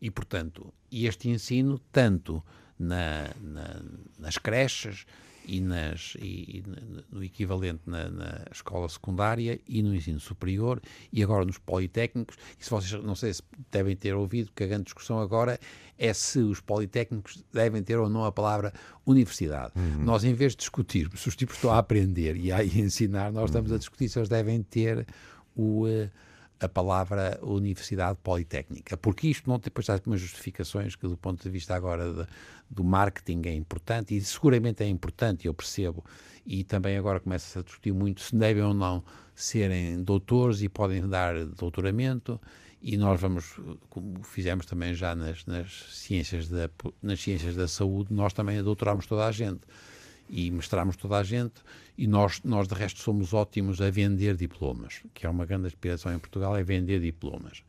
E, 0.00 0.10
portanto, 0.10 0.72
este 0.90 1.28
ensino, 1.28 1.78
tanto 1.92 2.42
na, 2.78 3.30
na, 3.40 3.82
nas 4.18 4.38
creches, 4.38 5.04
e, 5.50 5.60
nas, 5.60 6.16
e, 6.20 6.58
e 6.58 6.64
no 7.10 7.24
equivalente 7.24 7.82
na, 7.86 8.08
na, 8.08 8.44
escola 8.52 8.88
secundária 8.88 9.58
e 9.66 9.82
no 9.82 9.94
ensino 9.94 10.20
superior 10.20 10.80
e 11.12 11.22
agora 11.22 11.44
nos 11.44 11.58
politécnicos. 11.58 12.36
E 12.58 12.64
se 12.64 12.70
vocês, 12.70 13.02
não 13.02 13.14
sei 13.14 13.34
se 13.34 13.42
devem 13.70 13.96
ter 13.96 14.14
ouvido, 14.14 14.52
que 14.54 14.62
a 14.62 14.66
grande 14.66 14.84
discussão 14.84 15.18
agora 15.18 15.58
é 15.98 16.12
se 16.12 16.38
os 16.38 16.60
politécnicos 16.60 17.44
devem 17.52 17.82
ter 17.82 17.98
ou 17.98 18.08
não 18.08 18.24
a 18.24 18.32
palavra 18.32 18.72
universidade. 19.04 19.72
Uhum. 19.76 20.04
Nós, 20.04 20.24
em 20.24 20.34
vez 20.34 20.52
de 20.52 20.58
discutirmos 20.58 21.20
se 21.20 21.28
os 21.28 21.36
tipos 21.36 21.56
estão 21.56 21.72
a 21.72 21.78
aprender 21.78 22.36
e 22.36 22.52
a 22.52 22.62
ensinar, 22.64 23.32
nós 23.32 23.50
estamos 23.50 23.72
a 23.72 23.78
discutir 23.78 24.08
se 24.08 24.18
eles 24.18 24.28
devem 24.28 24.62
ter 24.62 25.06
o. 25.54 25.86
Uh, 25.86 26.10
a 26.60 26.68
palavra 26.68 27.38
Universidade 27.42 28.18
Politécnica, 28.22 28.96
porque 28.96 29.28
isto 29.28 29.48
não 29.48 29.58
depois 29.58 29.88
há 29.88 29.98
umas 30.06 30.20
justificações 30.20 30.94
que 30.94 31.08
do 31.08 31.16
ponto 31.16 31.42
de 31.42 31.48
vista 31.48 31.74
agora 31.74 32.12
de, 32.12 32.26
do 32.68 32.84
marketing 32.84 33.42
é 33.46 33.54
importante 33.54 34.14
e 34.14 34.20
seguramente 34.20 34.82
é 34.84 34.88
importante, 34.88 35.46
eu 35.46 35.54
percebo, 35.54 36.04
e 36.46 36.62
também 36.62 36.98
agora 36.98 37.18
começa-se 37.18 37.58
a 37.58 37.62
discutir 37.62 37.92
muito 37.92 38.20
se 38.20 38.36
devem 38.36 38.62
ou 38.62 38.74
não 38.74 39.02
serem 39.34 40.02
doutores 40.02 40.60
e 40.60 40.68
podem 40.68 41.08
dar 41.08 41.44
doutoramento. 41.46 42.40
E 42.82 42.96
nós 42.96 43.20
vamos, 43.20 43.60
como 43.90 44.22
fizemos 44.22 44.64
também 44.64 44.94
já 44.94 45.14
nas, 45.14 45.44
nas, 45.44 45.70
ciências, 45.90 46.48
da, 46.48 46.70
nas 47.02 47.20
ciências 47.20 47.54
da 47.54 47.68
saúde, 47.68 48.12
nós 48.12 48.32
também 48.32 48.62
doutoramos 48.62 49.06
toda 49.06 49.26
a 49.26 49.32
gente 49.32 49.60
e 50.30 50.50
mestramos 50.50 50.96
toda 50.96 51.18
a 51.18 51.22
gente 51.22 51.60
e 51.98 52.06
nós, 52.06 52.40
nós 52.44 52.68
de 52.68 52.74
resto 52.74 53.00
somos 53.00 53.34
ótimos 53.34 53.80
a 53.80 53.90
vender 53.90 54.36
diplomas, 54.36 55.02
que 55.12 55.26
é 55.26 55.28
uma 55.28 55.44
grande 55.44 55.66
aspiração 55.66 56.14
em 56.14 56.18
Portugal, 56.18 56.56
é 56.56 56.62
vender 56.62 57.00
diplomas. 57.00 57.62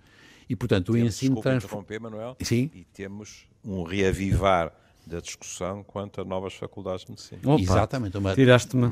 E 0.47 0.55
portanto 0.55 0.93
temos, 0.93 1.01
o 1.01 1.07
ensino 1.07 1.41
transforma... 1.41 1.85
Manuel, 1.99 2.37
Sim? 2.41 2.69
e 2.73 2.85
temos 2.93 3.47
um 3.63 3.83
reavivar 3.83 4.71
da 5.05 5.19
discussão 5.19 5.83
quanto 5.83 6.21
a 6.21 6.25
novas 6.25 6.53
faculdades 6.53 7.05
de 7.05 7.11
medicina. 7.11 7.41
Opa, 7.43 7.61
Exatamente. 7.61 8.17
Uma... 8.17 8.35
Tiraste-me 8.35 8.89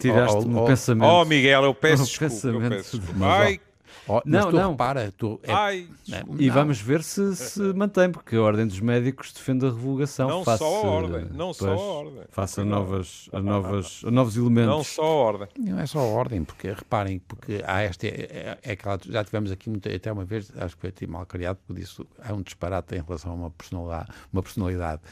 tiraste 0.00 0.38
um 0.38 0.64
pensamento. 0.64 1.10
Oh, 1.10 1.24
Miguel, 1.24 1.64
eu 1.64 1.74
peço 1.74 2.04
desculpa. 2.18 2.46
Eu 2.48 2.70
peço 2.70 2.98
desculpa. 2.98 3.26
Ai, 3.26 3.60
Oh, 4.06 4.20
não, 4.24 4.50
tu 4.50 4.56
não. 4.56 4.70
repara, 4.72 5.12
tu, 5.16 5.40
é, 5.42 5.52
Ai, 5.52 5.88
né? 6.08 6.22
e 6.38 6.46
não. 6.46 6.54
vamos 6.54 6.80
ver 6.80 7.02
se 7.02 7.34
se 7.36 7.60
mantém, 7.74 8.10
porque 8.10 8.36
a 8.36 8.42
Ordem 8.42 8.66
dos 8.66 8.80
Médicos 8.80 9.32
defende 9.32 9.66
a 9.66 9.68
revogação. 9.68 10.28
Não 10.28 10.44
face, 10.44 10.58
só 10.58 10.64
a 10.64 10.80
Ordem, 10.80 11.26
não 11.32 11.46
pois, 11.46 11.56
só 11.56 11.70
a 11.70 11.76
Ordem. 11.76 12.22
Faça 12.30 12.64
novas, 12.64 13.28
a 13.32 13.40
novas, 13.40 14.02
a 14.06 14.10
novos 14.10 14.36
elementos. 14.36 14.68
Não 14.68 14.84
só 14.84 15.02
a 15.02 15.06
Ordem. 15.06 15.48
Não 15.58 15.80
é 15.80 15.86
só 15.86 15.98
a 16.00 16.04
Ordem, 16.04 16.44
porque 16.44 16.72
reparem, 16.72 17.18
porque 17.20 17.62
há 17.66 17.82
esta, 17.82 18.06
é, 18.06 18.58
é, 18.62 18.72
aquela, 18.72 18.98
já 19.04 19.24
tivemos 19.24 19.50
aqui 19.50 19.70
muita, 19.70 19.94
até 19.94 20.10
uma 20.10 20.24
vez, 20.24 20.52
acho 20.56 20.76
que 20.76 20.90
foi 20.90 21.06
mal 21.06 21.26
criado, 21.26 21.58
porque 21.66 21.80
disse, 21.80 22.04
há 22.22 22.32
um 22.32 22.42
disparate 22.42 22.94
em 22.94 23.02
relação 23.02 23.32
a 23.32 23.34
uma 23.34 23.50
personalidade, 23.50 24.08
uma 24.32 24.42
personalidade 24.42 25.02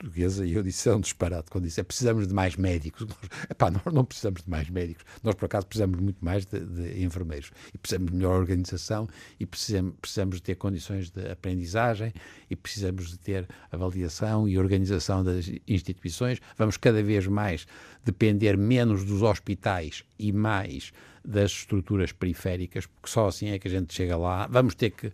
portuguesa 0.00 0.46
e 0.46 0.54
eu 0.54 0.62
disse 0.62 0.88
é 0.88 0.94
um 0.94 1.00
disparate 1.00 1.50
quando 1.50 1.64
disse 1.64 1.78
é 1.80 1.84
precisamos 1.84 2.26
de 2.26 2.32
mais 2.32 2.56
médicos. 2.56 3.06
Nós, 3.06 3.18
epá, 3.50 3.70
nós 3.70 3.92
não 3.92 4.04
precisamos 4.04 4.42
de 4.42 4.50
mais 4.50 4.70
médicos, 4.70 5.04
nós 5.22 5.34
por 5.34 5.44
acaso 5.44 5.66
precisamos 5.66 6.00
muito 6.00 6.24
mais 6.24 6.46
de, 6.46 6.58
de 6.58 7.04
enfermeiros 7.04 7.52
e 7.74 7.78
precisamos 7.78 8.10
de 8.10 8.16
melhor 8.16 8.40
organização 8.40 9.08
e 9.38 9.44
precisamos, 9.44 9.94
precisamos 10.00 10.36
de 10.36 10.42
ter 10.42 10.54
condições 10.54 11.10
de 11.10 11.30
aprendizagem 11.30 12.12
e 12.48 12.56
precisamos 12.56 13.10
de 13.10 13.18
ter 13.18 13.46
avaliação 13.70 14.48
e 14.48 14.58
organização 14.58 15.22
das 15.22 15.50
instituições. 15.68 16.40
Vamos 16.56 16.76
cada 16.76 17.02
vez 17.02 17.26
mais 17.26 17.66
depender 18.04 18.56
menos 18.56 19.04
dos 19.04 19.22
hospitais 19.22 20.02
e 20.18 20.32
mais 20.32 20.92
das 21.24 21.50
estruturas 21.52 22.12
periféricas, 22.12 22.86
porque 22.86 23.08
só 23.08 23.28
assim 23.28 23.50
é 23.50 23.58
que 23.58 23.68
a 23.68 23.70
gente 23.70 23.94
chega 23.94 24.16
lá. 24.16 24.46
Vamos 24.46 24.74
ter 24.74 24.90
que 24.90 25.12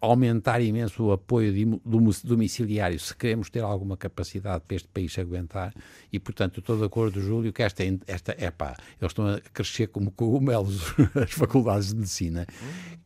aumentar 0.00 0.60
imenso 0.60 1.04
o 1.04 1.12
apoio 1.12 1.80
domiciliário 2.24 2.98
se 2.98 3.14
queremos 3.14 3.50
ter 3.50 3.60
alguma 3.60 3.96
capacidade 3.96 4.64
para 4.66 4.76
este 4.76 4.88
país 4.88 5.18
aguentar. 5.18 5.74
E, 6.12 6.18
portanto, 6.18 6.60
estou 6.60 6.76
de 6.78 6.84
acordo, 6.84 7.20
Júlio, 7.20 7.52
que 7.52 7.62
esta, 7.62 7.82
esta 8.06 8.32
epá, 8.42 8.76
eles 9.00 9.10
estão 9.10 9.28
a 9.28 9.40
crescer 9.40 9.88
como 9.88 10.10
cogumelos 10.10 10.94
as 11.14 11.32
faculdades 11.32 11.88
de 11.88 11.96
medicina. 11.96 12.46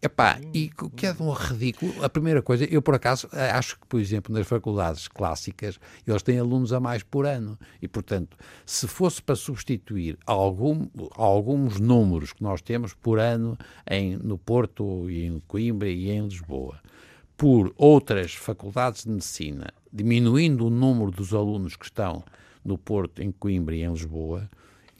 Epá, 0.00 0.40
e 0.52 0.70
o 0.80 0.90
que 0.90 1.06
é 1.06 1.12
de 1.12 1.22
um 1.22 1.32
ridículo. 1.32 2.04
A 2.04 2.08
primeira 2.08 2.42
coisa, 2.42 2.64
eu 2.64 2.82
por 2.82 2.94
acaso 2.94 3.28
acho 3.32 3.78
que, 3.78 3.86
por 3.86 4.00
exemplo, 4.00 4.34
nas 4.34 4.46
faculdades 4.46 5.08
clássicas, 5.08 5.78
eles 6.06 6.22
têm 6.22 6.38
alunos 6.38 6.72
a 6.72 6.80
mais 6.80 7.02
por 7.02 7.26
ano. 7.26 7.58
E, 7.80 7.88
portanto, 7.88 8.36
se 8.66 8.86
fosse 8.86 9.22
para 9.22 9.36
substituir 9.36 10.18
algum, 10.26 10.88
alguns 11.16 11.80
números 11.80 12.11
números 12.12 12.32
que 12.32 12.42
nós 12.42 12.60
temos 12.60 12.92
por 12.92 13.18
ano 13.18 13.56
em, 13.88 14.16
no 14.16 14.36
Porto 14.36 15.10
e 15.10 15.24
em 15.24 15.40
Coimbra 15.48 15.88
e 15.88 16.10
em 16.10 16.24
Lisboa, 16.24 16.78
por 17.36 17.72
outras 17.76 18.34
faculdades 18.34 19.04
de 19.04 19.10
medicina, 19.10 19.72
diminuindo 19.90 20.66
o 20.66 20.70
número 20.70 21.10
dos 21.10 21.32
alunos 21.32 21.74
que 21.74 21.86
estão 21.86 22.22
no 22.62 22.76
Porto, 22.76 23.22
em 23.22 23.32
Coimbra 23.32 23.74
e 23.74 23.82
em 23.82 23.90
Lisboa, 23.90 24.48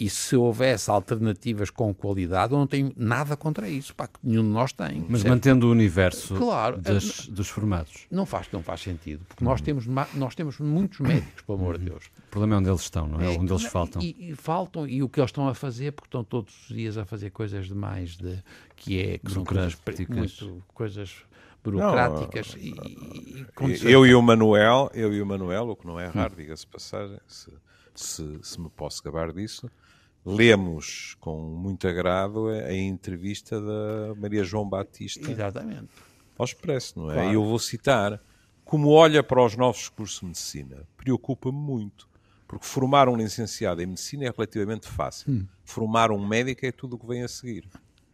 e 0.02 0.10
se 0.10 0.34
houvesse 0.34 0.90
alternativas 0.90 1.70
com 1.70 1.94
qualidade, 1.94 2.52
eu 2.52 2.58
não 2.58 2.66
tenho 2.66 2.92
nada 2.96 3.36
contra 3.36 3.68
isso, 3.68 3.94
pá, 3.94 4.08
que 4.08 4.18
nenhum 4.20 4.42
de 4.42 4.48
nós 4.48 4.72
tem. 4.72 5.06
Mas 5.08 5.20
certo? 5.20 5.32
mantendo 5.32 5.68
o 5.68 5.70
universo 5.70 6.34
claro, 6.34 6.76
das, 6.80 7.28
dos 7.28 7.48
formados. 7.48 8.08
Não 8.10 8.26
faz, 8.26 8.48
não 8.50 8.64
faz 8.64 8.80
sentido, 8.80 9.24
porque 9.28 9.44
nós, 9.44 9.60
temos, 9.60 9.86
nós 9.86 10.34
temos 10.34 10.58
muitos 10.58 10.98
médicos, 10.98 11.42
pelo 11.46 11.56
amor 11.56 11.78
de 11.78 11.84
Deus. 11.84 12.06
O 12.06 12.30
problema 12.32 12.56
é 12.56 12.58
onde 12.58 12.68
eles 12.68 12.80
estão, 12.80 13.06
não 13.06 13.20
é? 13.20 13.32
é 13.32 13.38
onde 13.38 13.52
eles 13.52 13.62
faltam. 13.62 14.02
E, 14.02 14.30
e, 14.30 14.34
faltam, 14.34 14.88
e 14.88 15.04
o 15.04 15.08
que 15.08 15.20
eles 15.20 15.28
estão 15.28 15.46
a 15.46 15.54
fazer, 15.54 15.92
porque 15.92 16.08
estão 16.08 16.24
todos 16.24 16.52
os 16.68 16.74
dias 16.74 16.98
a 16.98 17.04
fazer 17.04 17.30
coisas 17.30 17.68
demais, 17.68 18.16
de, 18.16 18.42
que 18.74 19.00
é 19.00 19.18
que 19.18 19.30
são 19.30 19.44
coisas, 19.44 19.78
muito, 20.08 20.64
coisas 20.74 21.14
burocráticas 21.62 22.56
não, 22.56 22.60
e, 22.60 23.46
e 23.84 23.92
eu 23.92 24.04
e 24.04 24.16
o 24.16 24.20
Manuel 24.20 24.90
eu 24.92 25.14
e 25.14 25.22
o 25.22 25.26
Manuel 25.26 25.68
o 25.68 25.76
que 25.76 25.86
não 25.86 26.00
é 26.00 26.08
raro 26.08 26.34
diga-se 26.34 26.66
passagem 26.66 27.20
se, 27.28 27.52
se, 28.00 28.38
se 28.42 28.60
me 28.60 28.70
posso 28.70 29.02
gabar 29.02 29.32
disso 29.32 29.70
lemos 30.24 31.16
com 31.20 31.40
muito 31.40 31.86
agrado 31.86 32.48
a 32.48 32.72
entrevista 32.72 33.60
da 33.60 34.14
Maria 34.16 34.44
João 34.44 34.68
Batista 34.68 35.30
Exatamente. 35.30 35.88
ao 36.38 36.44
Expresso, 36.44 36.98
não 36.98 37.10
é? 37.10 37.14
Claro. 37.14 37.30
E 37.30 37.34
eu 37.34 37.44
vou 37.44 37.58
citar, 37.58 38.20
como 38.64 38.88
olha 38.90 39.22
para 39.22 39.44
os 39.44 39.56
novos 39.56 39.88
cursos 39.88 40.20
de 40.20 40.26
medicina, 40.26 40.86
preocupa-me 40.96 41.58
muito, 41.58 42.08
porque 42.46 42.64
formar 42.64 43.08
um 43.08 43.16
licenciado 43.16 43.82
em 43.82 43.86
medicina 43.86 44.24
é 44.24 44.30
relativamente 44.30 44.88
fácil. 44.88 45.32
Hum. 45.32 45.46
Formar 45.64 46.10
um 46.12 46.24
médico 46.24 46.64
é 46.64 46.72
tudo 46.72 46.96
o 46.96 46.98
que 46.98 47.06
vem 47.06 47.22
a 47.22 47.28
seguir. 47.28 47.68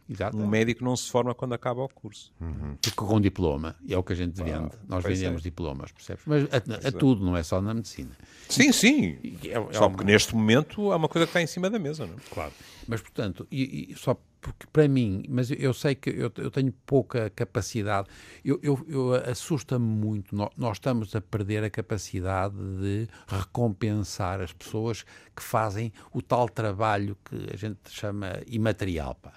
Exato. 0.09 0.35
Um 0.35 0.47
médico 0.47 0.83
não 0.83 0.95
se 0.95 1.09
forma 1.09 1.35
quando 1.35 1.53
acaba 1.53 1.83
o 1.83 1.89
curso. 1.89 2.33
Uhum. 2.41 2.75
Porque 2.81 2.95
com 2.95 3.21
diploma, 3.21 3.75
é 3.87 3.95
o 3.95 4.03
que 4.03 4.13
a 4.13 4.15
gente 4.15 4.35
vende. 4.41 4.71
Nós 4.87 5.03
vendemos 5.03 5.41
é. 5.41 5.43
diplomas, 5.43 5.91
percebes? 5.91 6.23
Mas 6.25 6.43
a, 6.45 6.57
a, 6.57 6.89
a 6.89 6.91
tudo, 6.91 7.23
não 7.23 7.37
é 7.37 7.43
só 7.43 7.61
na 7.61 7.73
medicina. 7.73 8.11
Sim, 8.49 8.71
sim. 8.71 9.19
É, 9.43 9.51
é 9.51 9.73
só 9.73 9.87
porque 9.87 10.03
neste 10.03 10.35
momento 10.35 10.91
é 10.91 10.95
uma 10.95 11.07
coisa 11.07 11.27
que 11.27 11.29
está 11.29 11.41
em 11.41 11.47
cima 11.47 11.69
da 11.69 11.77
mesa, 11.77 12.07
não 12.07 12.15
é? 12.15 12.17
Claro. 12.33 12.51
Mas, 12.87 13.01
portanto, 13.01 13.47
e, 13.51 13.91
e 13.91 13.95
só 13.95 14.17
porque 14.41 14.65
para 14.71 14.87
mim, 14.87 15.25
mas 15.27 15.51
eu 15.51 15.73
sei 15.73 15.95
que 15.95 16.09
eu, 16.09 16.31
eu 16.37 16.49
tenho 16.49 16.71
pouca 16.85 17.29
capacidade, 17.29 18.07
eu, 18.43 18.57
eu, 18.63 18.85
eu 18.87 19.13
assusta-me 19.29 19.85
muito, 19.85 20.33
nós, 20.33 20.49
nós, 20.57 20.77
estamos 20.77 21.13
a 21.13 21.21
perder 21.21 21.63
a 21.63 21.69
capacidade 21.69 22.55
de 22.55 23.07
recompensar 23.27 24.39
as 24.39 24.53
pessoas 24.53 25.03
que 25.35 25.43
fazem 25.43 25.91
o 26.13 26.21
tal 26.21 26.47
trabalho 26.47 27.17
que 27.25 27.35
a 27.53 27.57
gente 27.57 27.79
chama 27.89 28.39
imaterial, 28.47 29.13
pá 29.15 29.33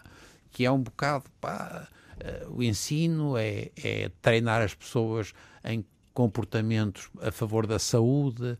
que 0.52 0.64
é 0.64 0.70
um 0.70 0.82
bocado 0.82 1.24
pá, 1.40 1.88
uh, 2.46 2.54
o 2.54 2.62
ensino, 2.62 3.36
é, 3.36 3.70
é 3.82 4.10
treinar 4.20 4.62
as 4.62 4.74
pessoas 4.74 5.32
em 5.64 5.84
comportamentos 6.14 7.08
a 7.20 7.32
favor 7.32 7.66
da 7.66 7.78
saúde, 7.78 8.58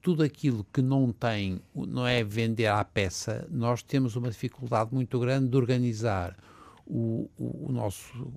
tudo 0.00 0.22
aquilo 0.22 0.66
que 0.72 0.82
não 0.82 1.12
tem, 1.12 1.60
não 1.74 2.06
é 2.06 2.24
vender 2.24 2.66
à 2.66 2.82
peça, 2.84 3.46
nós 3.50 3.82
temos 3.82 4.16
uma 4.16 4.30
dificuldade 4.30 4.92
muito 4.92 5.18
grande 5.18 5.48
de 5.48 5.56
organizar 5.56 6.36
o, 6.86 7.30
o, 7.38 7.68
o 7.68 7.72
nosso 7.72 8.32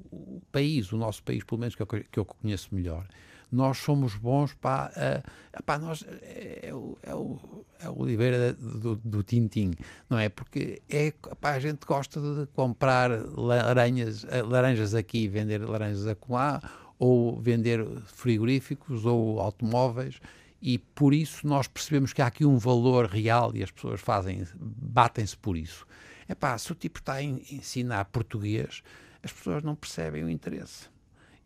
país, 0.51 0.91
o 0.91 0.97
nosso 0.97 1.23
país, 1.23 1.43
pelo 1.43 1.59
menos 1.59 1.75
que 1.75 1.81
eu, 1.81 1.87
que 1.87 2.19
eu 2.19 2.25
conheço 2.25 2.73
melhor, 2.73 3.05
nós 3.51 3.77
somos 3.77 4.15
bons 4.15 4.53
para. 4.53 5.23
Uh, 5.57 5.63
pá, 5.63 5.77
nós, 5.77 6.03
é, 6.21 6.69
é, 6.69 6.73
o, 6.73 6.97
é, 7.01 7.15
o, 7.15 7.65
é 7.79 7.89
o 7.89 8.01
Oliveira 8.01 8.53
do, 8.53 8.95
do 8.97 9.23
Tintim, 9.23 9.73
não 10.09 10.17
é? 10.17 10.29
Porque 10.29 10.81
é, 10.89 11.13
a 11.41 11.59
gente 11.59 11.85
gosta 11.85 12.19
de 12.19 12.47
comprar 12.47 13.09
laranjas, 13.09 14.25
eh, 14.29 14.41
laranjas 14.41 14.93
aqui 14.93 15.23
e 15.23 15.27
vender 15.27 15.59
laranjas 15.59 16.05
acolá, 16.07 16.61
ou 16.99 17.39
vender 17.39 17.85
frigoríficos 18.05 19.05
ou 19.05 19.39
automóveis 19.39 20.19
e 20.61 20.77
por 20.77 21.13
isso 21.13 21.47
nós 21.47 21.67
percebemos 21.67 22.13
que 22.13 22.21
há 22.21 22.27
aqui 22.27 22.45
um 22.45 22.57
valor 22.57 23.05
real 23.05 23.55
e 23.55 23.63
as 23.63 23.71
pessoas 23.71 24.01
fazem, 24.01 24.43
batem-se 24.55 25.37
por 25.37 25.55
isso. 25.55 25.85
É 26.27 26.35
pá, 26.35 26.57
se 26.57 26.71
o 26.71 26.75
tipo 26.75 26.99
está 26.99 27.13
a 27.13 27.23
ensinar 27.23 28.05
português, 28.05 28.81
as 29.23 29.31
pessoas 29.31 29.63
não 29.63 29.75
percebem 29.75 30.23
o 30.23 30.29
interesse. 30.29 30.89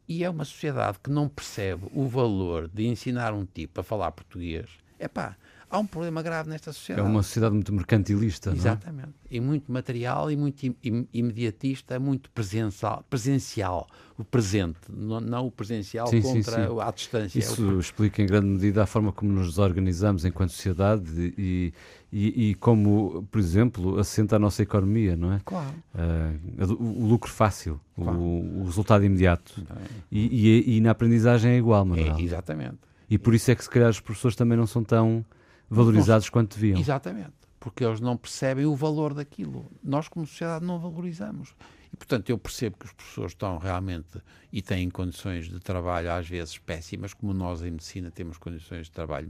E 0.07 0.23
é 0.23 0.29
uma 0.29 0.45
sociedade 0.45 0.99
que 0.99 1.09
não 1.09 1.29
percebe 1.29 1.87
o 1.93 2.07
valor 2.07 2.67
de 2.67 2.85
ensinar 2.87 3.33
um 3.33 3.45
tipo 3.45 3.79
a 3.79 3.83
falar 3.83 4.11
português. 4.11 4.69
É 4.99 5.07
pá, 5.07 5.35
há 5.71 5.79
um 5.79 5.85
problema 5.85 6.21
grave 6.21 6.49
nesta 6.49 6.73
sociedade. 6.73 7.07
É 7.07 7.09
uma 7.09 7.23
sociedade 7.23 7.53
muito 7.53 7.73
mercantilista, 7.73 8.51
Exatamente. 8.51 9.07
Não 9.07 9.13
é? 9.13 9.35
E 9.35 9.39
muito 9.39 9.71
material 9.71 10.29
e 10.29 10.35
muito 10.35 10.65
im 10.65 11.07
imediatista, 11.13 11.97
muito 11.99 12.29
presencial, 12.31 13.05
presencial 13.09 13.87
o 14.17 14.23
presente, 14.23 14.77
não, 14.89 15.19
não 15.19 15.47
o 15.47 15.51
presencial 15.51 16.05
sim, 16.07 16.21
contra 16.21 16.67
sim, 16.67 16.75
sim. 16.75 16.79
a 16.79 16.91
distância. 16.91 17.39
Isso 17.39 17.61
é 17.61 17.73
o... 17.73 17.79
explica 17.79 18.21
em 18.21 18.25
grande 18.27 18.47
medida 18.47 18.83
a 18.83 18.85
forma 18.85 19.11
como 19.11 19.31
nos 19.31 19.57
organizamos 19.57 20.25
enquanto 20.25 20.51
sociedade 20.51 21.33
e, 21.37 21.73
e, 22.11 22.49
e 22.49 22.55
como, 22.55 23.27
por 23.31 23.39
exemplo, 23.39 23.97
assenta 23.97 24.35
a 24.35 24.39
nossa 24.39 24.61
economia, 24.61 25.15
não 25.15 25.33
é? 25.33 25.41
Claro. 25.43 25.73
Uh, 25.95 26.73
o, 26.73 27.03
o, 27.03 27.07
lucro 27.07 27.31
fácil, 27.31 27.79
claro. 27.95 28.19
o, 28.19 28.61
o, 28.61 28.65
resultado 28.65 29.03
imediato. 29.03 29.63
E, 30.11 30.19
e, 30.19 30.77
e, 30.77 30.81
na 30.81 30.91
aprendizagem 30.91 31.53
é 31.53 31.57
igual, 31.57 31.83
Manuel. 31.83 32.17
É, 32.17 32.21
exatamente. 32.21 32.77
E 33.09 33.17
por 33.17 33.33
isso 33.33 33.49
é 33.49 33.55
que 33.55 33.63
se 33.63 33.69
calhar 33.69 33.89
os 33.89 33.99
professores 33.99 34.35
também 34.35 34.57
não 34.57 34.67
são 34.67 34.83
tão 34.83 35.25
valorizados 35.71 36.27
não, 36.27 36.31
quanto 36.31 36.55
deviam. 36.55 36.79
Exatamente, 36.79 37.33
porque 37.59 37.83
eles 37.83 37.99
não 37.99 38.17
percebem 38.17 38.65
o 38.65 38.75
valor 38.75 39.13
daquilo. 39.13 39.71
Nós, 39.81 40.07
como 40.07 40.27
sociedade, 40.27 40.65
não 40.65 40.77
valorizamos. 40.77 41.55
E, 41.93 41.97
portanto, 41.97 42.29
eu 42.29 42.37
percebo 42.37 42.77
que 42.77 42.85
os 42.85 42.93
professores 42.93 43.31
estão 43.31 43.57
realmente 43.57 44.21
e 44.51 44.61
têm 44.61 44.89
condições 44.89 45.49
de 45.49 45.59
trabalho, 45.59 46.11
às 46.11 46.27
vezes, 46.27 46.57
péssimas, 46.57 47.13
como 47.13 47.33
nós 47.33 47.61
em 47.61 47.71
medicina 47.71 48.11
temos 48.11 48.37
condições 48.37 48.85
de 48.85 48.91
trabalho 48.91 49.27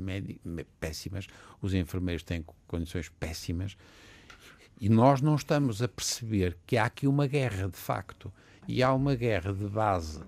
péssimas, 0.80 1.28
os 1.62 1.74
enfermeiros 1.74 2.24
têm 2.24 2.46
condições 2.68 3.10
péssimas, 3.10 3.76
e 4.80 4.90
nós 4.90 5.22
não 5.22 5.36
estamos 5.36 5.82
a 5.82 5.88
perceber 5.88 6.58
que 6.66 6.78
há 6.78 6.86
aqui 6.86 7.08
uma 7.08 7.28
guerra, 7.28 7.68
de 7.68 7.78
facto, 7.78 8.32
e 8.68 8.82
há 8.82 8.94
uma 8.94 9.16
guerra 9.16 9.54
de 9.54 9.68
base 9.68 10.24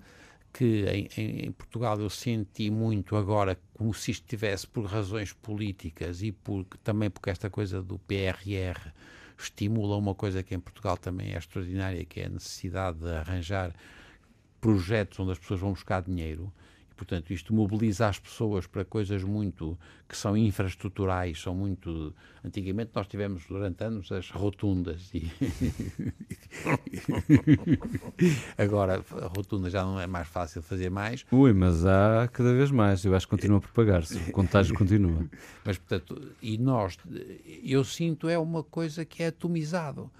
que 0.54 0.84
em, 0.86 1.46
em, 1.46 1.52
Portugal 1.52 2.00
eu 2.00 2.08
senti 2.08 2.70
muito 2.70 3.16
agora 3.16 3.58
como 3.76 3.92
se 3.92 4.12
isto 4.12 4.24
tivesse 4.24 4.68
por 4.68 4.86
razões 4.86 5.32
políticas 5.32 6.22
e 6.22 6.30
por, 6.30 6.64
também 6.84 7.10
porque 7.10 7.28
esta 7.28 7.50
coisa 7.50 7.82
do 7.82 7.98
PRR 7.98 8.92
estimula 9.36 9.96
uma 9.96 10.14
coisa 10.14 10.44
que 10.44 10.54
em 10.54 10.60
Portugal 10.60 10.96
também 10.96 11.34
é 11.34 11.38
extraordinária, 11.38 12.04
que 12.04 12.20
é 12.20 12.26
a 12.26 12.28
necessidade 12.28 13.00
de 13.00 13.10
arranjar 13.10 13.74
projetos 14.60 15.18
onde 15.18 15.32
as 15.32 15.38
pessoas 15.40 15.58
vão 15.58 15.72
buscar 15.72 16.00
dinheiro 16.02 16.52
Portanto, 17.04 17.34
isto 17.34 17.52
mobiliza 17.52 18.08
as 18.08 18.18
pessoas 18.18 18.66
para 18.66 18.82
coisas 18.82 19.22
muito 19.22 19.78
que 20.08 20.16
são 20.16 20.34
infraestruturais, 20.34 21.40
são 21.40 21.54
muito. 21.54 22.14
Antigamente 22.42 22.92
nós 22.94 23.06
tivemos 23.06 23.44
durante 23.46 23.84
anos 23.84 24.10
as 24.10 24.30
rotundas 24.30 25.10
e 25.12 25.30
agora 28.56 29.04
a 29.20 29.26
rotunda 29.26 29.68
já 29.68 29.82
não 29.82 30.00
é 30.00 30.06
mais 30.06 30.28
fácil 30.28 30.62
fazer 30.62 30.90
mais. 30.90 31.26
Ui, 31.30 31.52
mas 31.52 31.84
há 31.84 32.26
cada 32.32 32.54
vez 32.54 32.70
mais. 32.70 33.04
Eu 33.04 33.14
acho 33.14 33.26
que 33.26 33.30
continua 33.30 33.58
a 33.58 33.60
propagar-se. 33.60 34.16
O 34.16 34.32
contágio 34.32 34.74
continua. 34.74 35.26
Mas 35.64 35.78
portanto, 35.78 36.32
e 36.42 36.58
nós, 36.58 36.98
eu 37.62 37.84
sinto 37.84 38.28
é 38.28 38.38
uma 38.38 38.62
coisa 38.62 39.04
que 39.04 39.22
é 39.22 39.28
atomizado. 39.28 40.10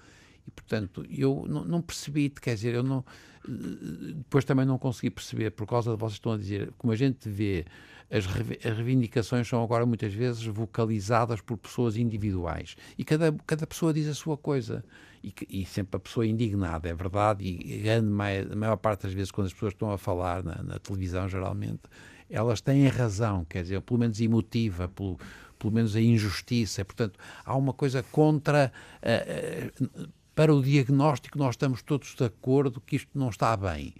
E 0.47 0.51
portanto, 0.51 1.03
eu 1.09 1.45
não, 1.47 1.65
não 1.65 1.81
percebi, 1.81 2.29
quer 2.29 2.53
dizer, 2.53 2.75
eu 2.75 2.83
não 2.83 3.03
depois 3.47 4.43
também 4.45 4.65
não 4.65 4.77
consegui 4.77 5.09
perceber, 5.09 5.51
por 5.51 5.67
causa 5.67 5.91
de 5.91 5.97
vocês 5.97 6.13
estão 6.13 6.31
a 6.31 6.37
dizer, 6.37 6.71
como 6.77 6.93
a 6.93 6.95
gente 6.95 7.29
vê, 7.29 7.65
as, 8.09 8.25
reivindicações 8.25 9.47
são 9.47 9.63
agora 9.63 9.85
muitas 9.85 10.13
vezes 10.13 10.45
vocalizadas 10.45 11.41
por 11.41 11.57
pessoas 11.57 11.97
individuais 11.97 12.75
e 12.97 13.03
cada, 13.03 13.31
cada 13.45 13.65
pessoa 13.65 13.93
diz 13.93 14.07
a 14.07 14.13
sua 14.13 14.37
coisa. 14.37 14.83
E, 15.23 15.33
e 15.49 15.65
sempre 15.65 15.97
a 15.97 15.99
pessoa 15.99 16.27
indignada, 16.27 16.87
é 16.87 16.93
verdade, 16.93 17.43
e 17.43 17.79
grande, 17.79 18.09
a 18.51 18.55
maior 18.55 18.75
parte 18.77 19.03
das 19.03 19.13
vezes, 19.13 19.31
quando 19.31 19.47
as 19.47 19.53
pessoas 19.53 19.73
estão 19.73 19.89
a 19.89 19.97
falar 19.97 20.43
na, 20.43 20.61
na 20.61 20.77
televisão, 20.77 21.27
geralmente, 21.27 21.81
elas 22.29 22.61
têm 22.61 22.87
razão, 22.87 23.43
quer 23.43 23.63
dizer, 23.63 23.81
pelo 23.81 23.99
menos 23.99 24.21
emotiva, 24.21 24.87
pelo, 24.87 25.17
pelo 25.57 25.73
menos 25.73 25.95
a 25.95 26.01
injustiça. 26.01 26.85
Portanto, 26.85 27.19
há 27.43 27.55
uma 27.55 27.73
coisa 27.73 28.03
contra. 28.03 28.71
Uh, 29.01 30.03
uh, 30.03 30.09
para 30.35 30.53
o 30.53 30.61
diagnóstico, 30.61 31.37
nós 31.37 31.51
estamos 31.51 31.81
todos 31.81 32.13
de 32.13 32.25
acordo 32.25 32.81
que 32.81 32.97
isto 32.97 33.09
não 33.15 33.29
está 33.29 33.55
bem. 33.55 33.93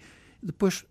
Depois, 0.44 0.86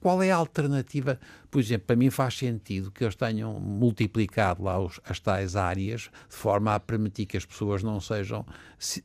qual 0.00 0.22
é 0.22 0.30
a 0.30 0.36
alternativa? 0.36 1.18
Por 1.50 1.60
exemplo, 1.60 1.86
para 1.86 1.96
mim 1.96 2.10
faz 2.10 2.36
sentido 2.36 2.90
que 2.90 3.02
eles 3.02 3.14
tenham 3.14 3.58
multiplicado 3.58 4.62
lá 4.62 4.78
os, 4.78 5.00
as 5.04 5.18
tais 5.18 5.56
áreas 5.56 6.02
de 6.28 6.36
forma 6.36 6.74
a 6.74 6.80
permitir 6.80 7.26
que 7.26 7.36
as 7.36 7.44
pessoas 7.44 7.82
não 7.82 8.00
sejam 8.00 8.44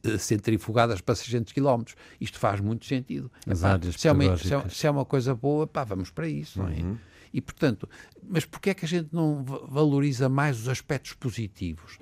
eh, 0.04 0.17
centrifugadas 0.17 1.00
para 1.02 1.15
600 1.15 1.54
km. 1.54 1.84
Isto 2.19 2.38
faz 2.38 2.60
muito 2.60 2.86
sentido. 2.86 3.32
Epá, 3.47 3.80
se, 3.97 4.08
é 4.08 4.12
uma, 4.12 4.38
se, 4.38 4.54
é, 4.54 4.69
se, 4.69 4.88
é 4.88 4.91
uma, 4.91 5.06
coisa 5.06 5.34
boa, 5.34 5.65
pá, 5.65 5.84
vamos 5.84 6.10
para 6.10 6.28
isso. 6.28 6.62
É? 6.62 6.65
Uhum. 6.65 6.97
E, 7.34 7.39
portanto, 7.39 7.88
mas 8.21 8.45
porquê 8.45 8.71
é 8.71 8.74
que 8.74 8.86
a 8.86 8.88
gente 8.88 9.10
não 9.12 9.43
valoriza 9.43 10.28
mais 10.28 10.60
os 10.60 10.67
aspectos 10.67 11.13
positivos? 11.13 11.97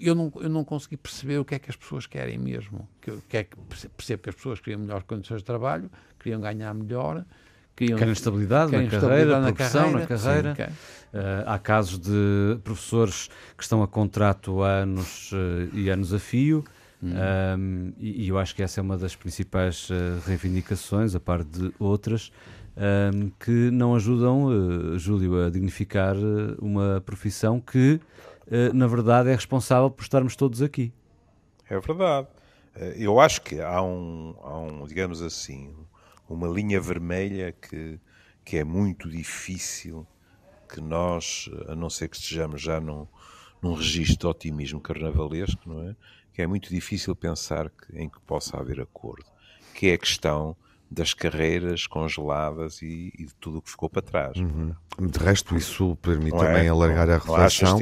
Eu 0.00 0.14
não, 0.14 0.32
eu 0.36 0.48
não 0.48 0.64
consegui 0.64 0.96
perceber 0.96 1.38
o 1.38 1.44
que 1.44 1.54
é 1.54 1.58
que 1.58 1.70
as 1.70 1.76
pessoas 1.76 2.06
querem 2.06 2.38
mesmo. 2.38 2.88
Que, 3.00 3.12
que 3.28 3.36
é 3.36 3.44
que 3.44 3.56
percebo 3.96 4.22
que 4.22 4.30
as 4.30 4.34
pessoas 4.34 4.60
queriam 4.60 4.80
melhores 4.80 5.04
condições 5.04 5.38
de 5.38 5.44
trabalho, 5.44 5.90
queriam 6.18 6.40
ganhar 6.40 6.72
melhor, 6.74 7.24
queriam, 7.76 7.98
querem 7.98 8.12
estabilidade 8.12 8.70
querem 8.70 8.86
na 8.86 8.90
carreira, 8.90 9.14
estabilidade 9.16 9.44
na 9.44 9.52
carreira. 9.52 9.98
Na 9.98 10.06
carreira. 10.06 10.54
Sim, 10.54 11.18
uh, 11.18 11.42
há 11.46 11.58
casos 11.58 11.98
de 11.98 12.58
professores 12.64 13.28
que 13.56 13.62
estão 13.62 13.82
a 13.82 13.88
contrato 13.88 14.62
há 14.62 14.82
anos 14.82 15.32
uh, 15.32 15.74
e 15.74 15.88
anos 15.88 16.12
a 16.12 16.18
fio. 16.18 16.64
Hum. 17.02 17.12
Um, 17.56 17.92
e, 17.98 18.24
e, 18.24 18.28
eu 18.28 18.38
acho 18.38 18.54
que 18.56 18.62
essa 18.62 18.80
é 18.80 18.82
uma 18.82 18.98
das 18.98 19.14
principais 19.14 19.88
uh, 19.88 19.94
reivindicações, 20.26 21.14
a 21.14 21.20
par 21.20 21.44
de 21.44 21.72
outras, 21.78 22.32
um, 22.76 23.30
que 23.38 23.70
não 23.70 23.94
ajudam, 23.94 24.98
Júlio, 24.98 25.44
a 25.44 25.50
dignificar 25.50 26.16
uma 26.60 27.00
profissão 27.06 27.60
que 27.60 28.00
na 28.72 28.86
verdade, 28.86 29.28
é 29.28 29.34
responsável 29.34 29.90
por 29.90 30.02
estarmos 30.02 30.36
todos 30.36 30.62
aqui. 30.62 30.92
É 31.68 31.78
verdade. 31.78 32.28
Eh, 32.74 32.94
eu 32.98 33.20
acho 33.20 33.42
que 33.42 33.60
há 33.60 33.82
um, 33.82 34.34
há 34.42 34.58
um 34.58 34.86
digamos 34.86 35.20
assim, 35.22 35.74
uma 36.28 36.48
linha 36.48 36.80
vermelha 36.80 37.52
que, 37.52 38.00
que 38.44 38.56
é 38.56 38.64
muito 38.64 39.08
difícil 39.08 40.06
que 40.68 40.80
nós, 40.80 41.48
a 41.66 41.74
não 41.74 41.88
ser 41.88 42.08
que 42.08 42.16
estejamos 42.16 42.60
já 42.60 42.80
num, 42.80 43.06
num 43.62 43.74
registro 43.74 44.18
de 44.18 44.26
otimismo 44.26 44.80
carnavalesco, 44.80 45.68
não 45.68 45.88
é? 45.88 45.96
Que 46.32 46.42
é 46.42 46.46
muito 46.46 46.68
difícil 46.68 47.16
pensar 47.16 47.70
que, 47.70 47.98
em 47.98 48.08
que 48.08 48.20
possa 48.20 48.56
haver 48.58 48.80
acordo. 48.80 49.24
Que 49.74 49.88
é 49.88 49.94
a 49.94 49.98
questão 49.98 50.56
das 50.90 51.12
carreiras 51.12 51.86
congeladas 51.86 52.80
e, 52.82 53.12
e, 53.18 53.26
de 53.26 53.34
tudo 53.34 53.58
o 53.58 53.62
que 53.62 53.70
ficou 53.70 53.90
para 53.90 54.02
trás. 54.02 54.36
Uhum. 54.36 54.74
De 54.98 55.18
resto, 55.18 55.56
isso 55.56 55.96
permite 56.00 56.32
não 56.32 56.38
também 56.38 56.66
é? 56.66 56.68
alargar 56.68 57.06
não, 57.06 57.14
a 57.14 57.18
reflexão. 57.18 57.78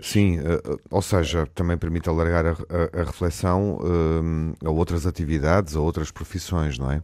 Sim, 0.00 0.38
uh, 0.40 0.80
ou 0.90 1.02
seja, 1.02 1.46
também 1.54 1.76
permite 1.76 2.08
alargar 2.08 2.46
a, 2.46 2.50
a, 2.50 3.00
a 3.00 3.04
reflexão 3.04 3.76
uh, 3.76 4.66
a 4.66 4.70
outras 4.70 5.06
atividades, 5.06 5.76
a 5.76 5.80
outras 5.80 6.10
profissões, 6.10 6.78
não 6.78 6.90
é? 6.90 7.02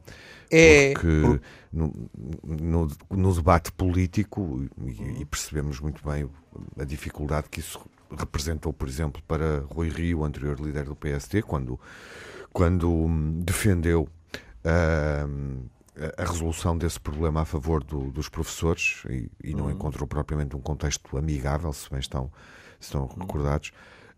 É. 0.51 0.93
Porque 0.93 1.41
no, 1.73 2.11
no, 2.43 2.89
no 3.11 3.35
debate 3.35 3.71
político, 3.73 4.67
e, 4.83 5.21
e 5.21 5.25
percebemos 5.25 5.79
muito 5.81 6.03
bem 6.09 6.29
a 6.79 6.85
dificuldade 6.85 7.49
que 7.51 7.61
isso 7.61 7.79
representou, 8.17 8.73
por 8.73 8.89
exemplo, 8.89 9.23
para 9.27 9.61
Rui 9.71 9.89
Rio, 9.89 10.25
anterior 10.25 10.59
líder 10.59 10.85
do 10.85 10.97
PST, 10.97 11.43
quando, 11.43 11.79
quando 12.53 12.91
hum, 12.91 13.41
a 16.17 16.25
resolução 16.25 16.77
desse 16.77 17.01
problema 17.01 17.43
a 17.43 17.45
favor 17.45 17.83
do, 17.83 18.11
dos 18.11 18.29
professores 18.29 19.03
e, 19.11 19.31
e 19.43 19.55
não 19.55 19.65
uhum. 19.65 19.73
encontrou 19.73 20.07
propriamente 20.07 20.57
um 20.57 20.61
contexto 20.61 21.17
amigável, 21.17 21.73
se 21.73 21.91
bem 21.91 21.99
estão, 21.99 22.31
estão 22.79 23.03
uhum. 23.03 23.21
recordados, 23.21 23.73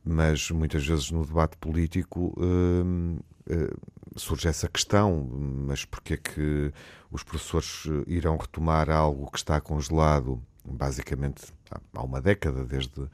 mas 0.05 0.51
muitas 0.51 0.87
vezes 0.87 1.11
no 1.11 1.25
debate 1.25 1.57
político 1.57 2.35
uh, 2.37 3.19
uh, 3.53 4.19
surge 4.19 4.49
essa 4.49 4.69
questão, 4.69 5.29
mas 5.33 5.85
porque 5.85 6.15
é 6.15 6.17
que 6.17 6.73
os 7.11 7.23
professores 7.23 7.85
irão 8.07 8.37
retomar 8.37 8.91
algo 8.91 9.31
que 9.31 9.39
está 9.39 9.61
congelado 9.61 10.43
basicamente 10.65 11.53
há 11.95 12.03
uma 12.03 12.21
década, 12.21 12.65
desde, 12.65 13.09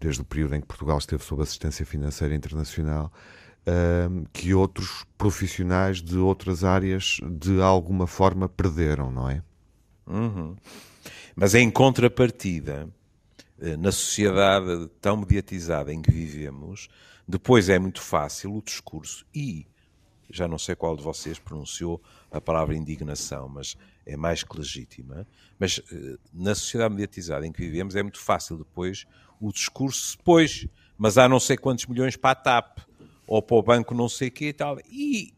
desde 0.00 0.22
o 0.22 0.24
período 0.24 0.54
em 0.54 0.60
que 0.60 0.66
Portugal 0.66 0.98
esteve 0.98 1.22
sob 1.22 1.42
assistência 1.42 1.84
financeira 1.84 2.34
internacional, 2.34 3.12
que 4.32 4.52
outros 4.52 5.04
profissionais 5.16 6.02
de 6.02 6.18
outras 6.18 6.64
áreas 6.64 7.18
de 7.22 7.60
alguma 7.60 8.06
forma 8.06 8.48
perderam, 8.48 9.10
não 9.10 9.30
é? 9.30 9.42
Uhum. 10.06 10.56
Mas 11.34 11.54
em 11.54 11.70
contrapartida, 11.70 12.88
eh, 13.60 13.76
na 13.76 13.92
sociedade 13.92 14.90
tão 15.00 15.16
mediatizada 15.16 15.92
em 15.92 16.02
que 16.02 16.10
vivemos, 16.10 16.88
depois 17.26 17.68
é 17.68 17.78
muito 17.78 18.02
fácil 18.02 18.56
o 18.56 18.62
discurso 18.62 19.24
e 19.34 19.66
já 20.28 20.48
não 20.48 20.58
sei 20.58 20.74
qual 20.74 20.96
de 20.96 21.02
vocês 21.02 21.38
pronunciou 21.38 22.02
a 22.30 22.40
palavra 22.40 22.74
indignação, 22.74 23.48
mas 23.48 23.76
é 24.04 24.16
mais 24.16 24.42
que 24.42 24.56
legítima. 24.56 25.26
Mas 25.58 25.78
uh, 25.78 26.18
na 26.32 26.54
sociedade 26.54 26.94
mediatizada 26.94 27.46
em 27.46 27.52
que 27.52 27.60
vivemos 27.60 27.94
é 27.94 28.02
muito 28.02 28.18
fácil 28.18 28.56
depois 28.56 29.06
o 29.40 29.52
discurso 29.52 30.16
depois, 30.16 30.66
mas 30.96 31.18
há 31.18 31.28
não 31.28 31.38
sei 31.38 31.56
quantos 31.56 31.86
milhões 31.86 32.16
para 32.16 32.30
a 32.30 32.34
TAP 32.34 32.78
ou 33.26 33.40
para 33.42 33.56
o 33.56 33.62
banco 33.62 33.94
não 33.94 34.08
sei 34.08 34.28
o 34.28 34.32
quê 34.32 34.48
e 34.48 34.52
tal. 34.52 34.78
E 34.90 35.32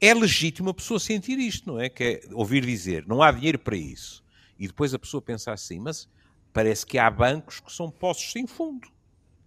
é 0.00 0.14
legítimo 0.14 0.70
a 0.70 0.74
pessoa 0.74 0.98
sentir 0.98 1.38
isto, 1.38 1.70
não 1.70 1.80
é? 1.80 1.88
Que 1.88 2.04
é 2.04 2.20
ouvir 2.32 2.64
dizer, 2.64 3.06
não 3.06 3.22
há 3.22 3.30
dinheiro 3.30 3.58
para 3.58 3.76
isso. 3.76 4.24
E 4.58 4.66
depois 4.66 4.94
a 4.94 4.98
pessoa 4.98 5.20
pensar 5.20 5.52
assim, 5.52 5.78
mas 5.78 6.08
parece 6.52 6.86
que 6.86 6.98
há 6.98 7.10
bancos 7.10 7.60
que 7.60 7.72
são 7.72 7.90
poços 7.90 8.32
sem 8.32 8.46
fundo. 8.46 8.88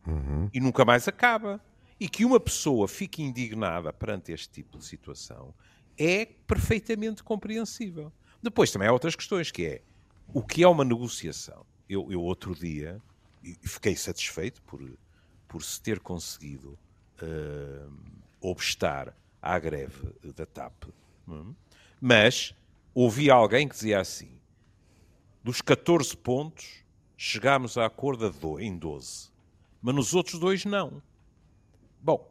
Uhum. 0.05 0.49
E 0.53 0.59
nunca 0.59 0.85
mais 0.85 1.07
acaba. 1.07 1.59
E 1.99 2.09
que 2.09 2.25
uma 2.25 2.39
pessoa 2.39 2.87
fique 2.87 3.21
indignada 3.21 3.93
perante 3.93 4.31
este 4.31 4.49
tipo 4.49 4.77
de 4.77 4.85
situação 4.85 5.53
é 5.97 6.25
perfeitamente 6.25 7.23
compreensível. 7.23 8.11
Depois 8.41 8.71
também 8.71 8.87
há 8.87 8.91
outras 8.91 9.15
questões, 9.15 9.51
que 9.51 9.65
é 9.65 9.81
o 10.33 10.43
que 10.43 10.63
é 10.63 10.67
uma 10.67 10.83
negociação. 10.83 11.65
Eu, 11.87 12.11
eu 12.11 12.21
outro 12.21 12.55
dia 12.55 13.01
fiquei 13.61 13.95
satisfeito 13.95 14.61
por, 14.63 14.81
por 15.47 15.63
se 15.63 15.81
ter 15.81 15.99
conseguido 15.99 16.77
uh, 17.21 17.91
obstar 18.41 19.15
à 19.41 19.57
greve 19.59 20.13
da 20.35 20.45
TAP. 20.45 20.85
Hum? 21.27 21.53
Mas 21.99 22.53
ouvi 22.93 23.29
alguém 23.29 23.67
que 23.67 23.75
dizia 23.75 23.99
assim: 23.99 24.39
dos 25.43 25.61
14 25.61 26.15
pontos, 26.17 26.83
chegámos 27.17 27.77
a 27.77 27.85
acordo 27.85 28.59
em 28.59 28.77
12, 28.77 29.29
mas 29.81 29.95
nos 29.95 30.13
outros 30.13 30.39
dois 30.39 30.65
não. 30.65 31.01
Bom, 32.01 32.29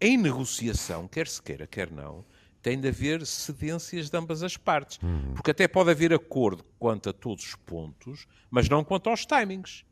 em 0.00 0.16
negociação, 0.16 1.06
quer 1.06 1.26
se 1.28 1.40
queira, 1.40 1.66
quer 1.66 1.90
não, 1.90 2.24
tem 2.60 2.80
de 2.80 2.88
haver 2.88 3.24
cedências 3.26 4.10
de 4.10 4.16
ambas 4.16 4.42
as 4.42 4.56
partes. 4.56 4.98
Uhum. 5.02 5.34
Porque 5.34 5.50
até 5.50 5.68
pode 5.68 5.90
haver 5.90 6.12
acordo 6.12 6.64
quanto 6.78 7.10
a 7.10 7.12
todos 7.12 7.44
os 7.44 7.54
pontos, 7.54 8.26
mas 8.50 8.68
não 8.68 8.82
quanto 8.82 9.10
aos 9.10 9.26
timings. 9.26 9.84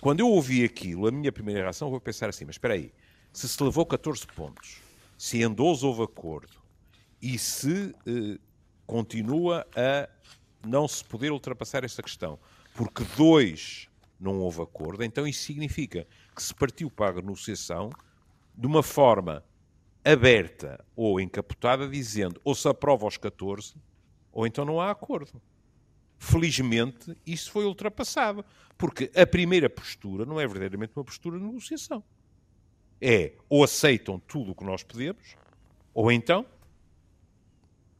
Quando 0.00 0.20
eu 0.20 0.28
ouvi 0.28 0.64
aquilo, 0.64 1.06
a 1.06 1.10
minha 1.10 1.30
primeira 1.30 1.60
reação 1.60 1.90
foi 1.90 2.00
pensar 2.00 2.28
assim: 2.28 2.44
mas 2.44 2.54
espera 2.54 2.74
aí, 2.74 2.92
se 3.32 3.48
se 3.48 3.62
levou 3.62 3.84
14 3.84 4.26
pontos, 4.28 4.80
se 5.18 5.42
em 5.42 5.52
12 5.52 5.84
houve 5.84 6.02
acordo 6.02 6.56
e 7.20 7.38
se 7.38 7.94
eh, 8.06 8.38
continua 8.86 9.66
a 9.76 10.08
não 10.66 10.88
se 10.88 11.04
poder 11.04 11.30
ultrapassar 11.30 11.84
esta 11.84 12.02
questão, 12.02 12.38
porque 12.74 13.04
dois 13.16 13.88
não 14.18 14.38
houve 14.40 14.62
acordo, 14.62 15.04
então 15.04 15.26
isso 15.26 15.42
significa 15.42 16.06
que 16.34 16.42
se 16.42 16.54
partiu 16.54 16.90
para 16.90 17.18
a 17.18 17.22
negociação 17.22 17.90
de 18.56 18.66
uma 18.66 18.82
forma 18.82 19.44
aberta 20.04 20.82
ou 20.96 21.20
encapotada, 21.20 21.86
dizendo 21.86 22.40
ou 22.42 22.54
se 22.54 22.66
aprova 22.66 23.04
aos 23.04 23.18
14 23.18 23.74
ou 24.32 24.46
então 24.46 24.64
não 24.64 24.80
há 24.80 24.90
acordo. 24.90 25.40
Felizmente, 26.22 27.16
isso 27.26 27.50
foi 27.50 27.64
ultrapassado, 27.64 28.44
porque 28.76 29.10
a 29.16 29.26
primeira 29.26 29.68
postura 29.68 30.24
não 30.24 30.38
é 30.38 30.46
verdadeiramente 30.46 30.92
uma 30.94 31.04
postura 31.04 31.38
de 31.38 31.44
negociação 31.44 32.04
é 33.00 33.32
ou 33.48 33.64
aceitam 33.64 34.18
tudo 34.18 34.52
o 34.52 34.54
que 34.54 34.64
nós 34.64 34.82
pedimos, 34.82 35.36
ou 35.94 36.12
então 36.12 36.44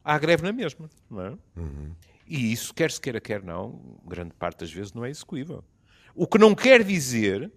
há 0.03 0.17
greve 0.19 0.43
na 0.43 0.51
mesma. 0.51 0.89
Não 1.09 1.25
é? 1.25 1.29
Uhum. 1.57 1.91
E 2.27 2.53
isso, 2.53 2.73
quer 2.73 2.91
se 2.91 3.01
queira, 3.01 3.19
quer 3.19 3.43
não, 3.43 3.81
grande 4.05 4.33
parte 4.33 4.59
das 4.59 4.71
vezes 4.71 4.93
não 4.93 5.03
é 5.03 5.09
execuível. 5.09 5.63
O 6.13 6.27
que 6.27 6.37
não 6.37 6.53
quer 6.53 6.83
dizer 6.83 7.51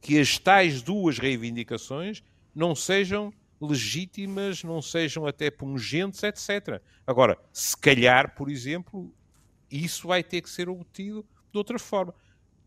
que 0.00 0.18
as 0.18 0.38
tais 0.38 0.82
duas 0.82 1.18
reivindicações 1.18 2.22
não 2.54 2.74
sejam 2.74 3.32
legítimas, 3.60 4.62
não 4.62 4.82
sejam 4.82 5.26
até 5.26 5.50
pungentes, 5.50 6.22
etc. 6.22 6.82
Agora, 7.06 7.38
se 7.52 7.76
calhar, 7.76 8.34
por 8.34 8.50
exemplo, 8.50 9.14
isso 9.82 10.06
vai 10.06 10.22
ter 10.22 10.40
que 10.40 10.50
ser 10.50 10.68
obtido 10.68 11.24
de 11.50 11.58
outra 11.58 11.78
forma. 11.78 12.14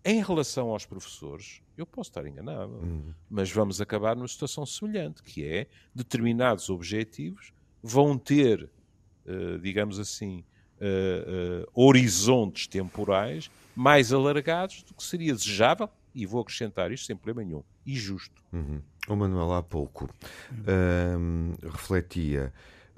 Em 0.04 0.24
relação 0.24 0.70
aos 0.70 0.86
professores, 0.86 1.62
eu 1.78 1.86
posso 1.86 2.10
estar 2.10 2.26
enganado, 2.26 2.74
uhum. 2.74 3.14
mas 3.30 3.52
vamos 3.52 3.82
acabar 3.82 4.16
numa 4.16 4.28
situação 4.28 4.66
semelhante, 4.66 5.22
que 5.22 5.46
é 5.46 5.68
determinados 5.94 6.70
objetivos 6.70 7.54
vão 7.84 8.18
ter, 8.18 8.70
uh, 9.26 9.60
digamos 9.60 10.00
assim, 10.00 10.44
uh, 10.80 11.64
uh, 11.64 11.72
horizontes 11.74 12.68
temporais 12.68 13.52
mais 13.76 14.12
alargados 14.12 14.84
do 14.84 14.94
que 14.94 15.04
seria 15.04 15.34
desejável, 15.34 15.90
e 16.16 16.26
vou 16.26 16.42
acrescentar 16.42 16.92
isto 16.92 17.06
sem 17.06 17.16
problema 17.16 17.44
nenhum, 17.44 17.64
e 17.86 17.96
justo. 17.96 18.42
Uhum. 18.52 18.82
O 19.08 19.16
Manuel 19.16 19.54
há 19.54 19.62
pouco 19.62 20.10
refletia 21.64 22.52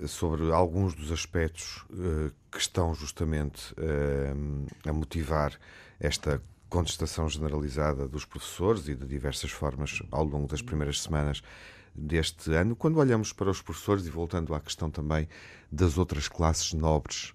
sobre 0.07 0.51
alguns 0.51 0.93
dos 0.93 1.11
aspectos 1.11 1.83
que 2.51 2.57
estão 2.57 2.93
justamente 2.93 3.73
a 4.85 4.93
motivar 4.93 5.53
esta 5.99 6.41
contestação 6.69 7.27
generalizada 7.27 8.07
dos 8.07 8.25
professores 8.25 8.87
e 8.87 8.95
de 8.95 9.05
diversas 9.05 9.51
formas 9.51 10.01
ao 10.11 10.23
longo 10.23 10.47
das 10.47 10.61
primeiras 10.61 11.01
semanas 11.01 11.41
deste 11.93 12.53
ano. 12.53 12.75
Quando 12.75 12.97
olhamos 12.97 13.33
para 13.33 13.49
os 13.49 13.61
professores 13.61 14.05
e 14.05 14.09
voltando 14.09 14.53
à 14.53 14.59
questão 14.59 14.89
também 14.89 15.27
das 15.71 15.97
outras 15.97 16.27
classes 16.27 16.73
nobres 16.73 17.33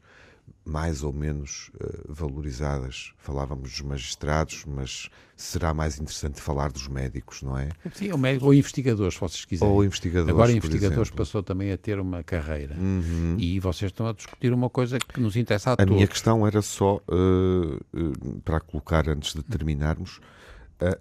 mais 0.65 1.03
ou 1.03 1.13
menos 1.13 1.71
uh, 1.75 2.13
valorizadas. 2.13 3.13
Falávamos 3.19 3.71
dos 3.71 3.81
magistrados, 3.83 4.65
mas 4.67 5.11
será 5.37 5.75
mais 5.75 5.99
interessante 5.99 6.41
falar 6.41 6.73
dos 6.73 6.89
médicos, 6.89 7.43
não 7.43 7.59
é? 7.59 7.69
Sim, 7.93 8.11
ou, 8.13 8.19
médico, 8.19 8.47
ou 8.47 8.55
investigadores, 8.55 9.15
se 9.15 9.21
vocês 9.21 9.45
quiserem. 9.45 9.75
Ou 9.75 9.85
investigadores. 9.85 10.31
Agora, 10.31 10.53
investigadores 10.53 11.11
passou 11.11 11.43
também 11.43 11.71
a 11.71 11.77
ter 11.77 12.01
uma 12.01 12.23
carreira. 12.23 12.75
Uhum. 12.77 13.37
E 13.39 13.61
vocês 13.61 13.91
estão 13.91 14.07
a 14.07 14.13
discutir 14.13 14.53
uma 14.53 14.71
coisa 14.71 14.99
que 14.99 15.21
nos 15.21 15.37
interessa 15.37 15.71
a, 15.71 15.73
a 15.75 15.77
todos. 15.77 15.93
A 15.93 15.95
minha 15.95 16.09
questão 16.09 16.47
era 16.47 16.63
só, 16.63 16.97
uh, 16.97 17.75
uh, 17.93 18.41
para 18.43 18.59
colocar 18.61 19.09
antes 19.09 19.35
de 19.35 19.43
terminarmos, 19.43 20.21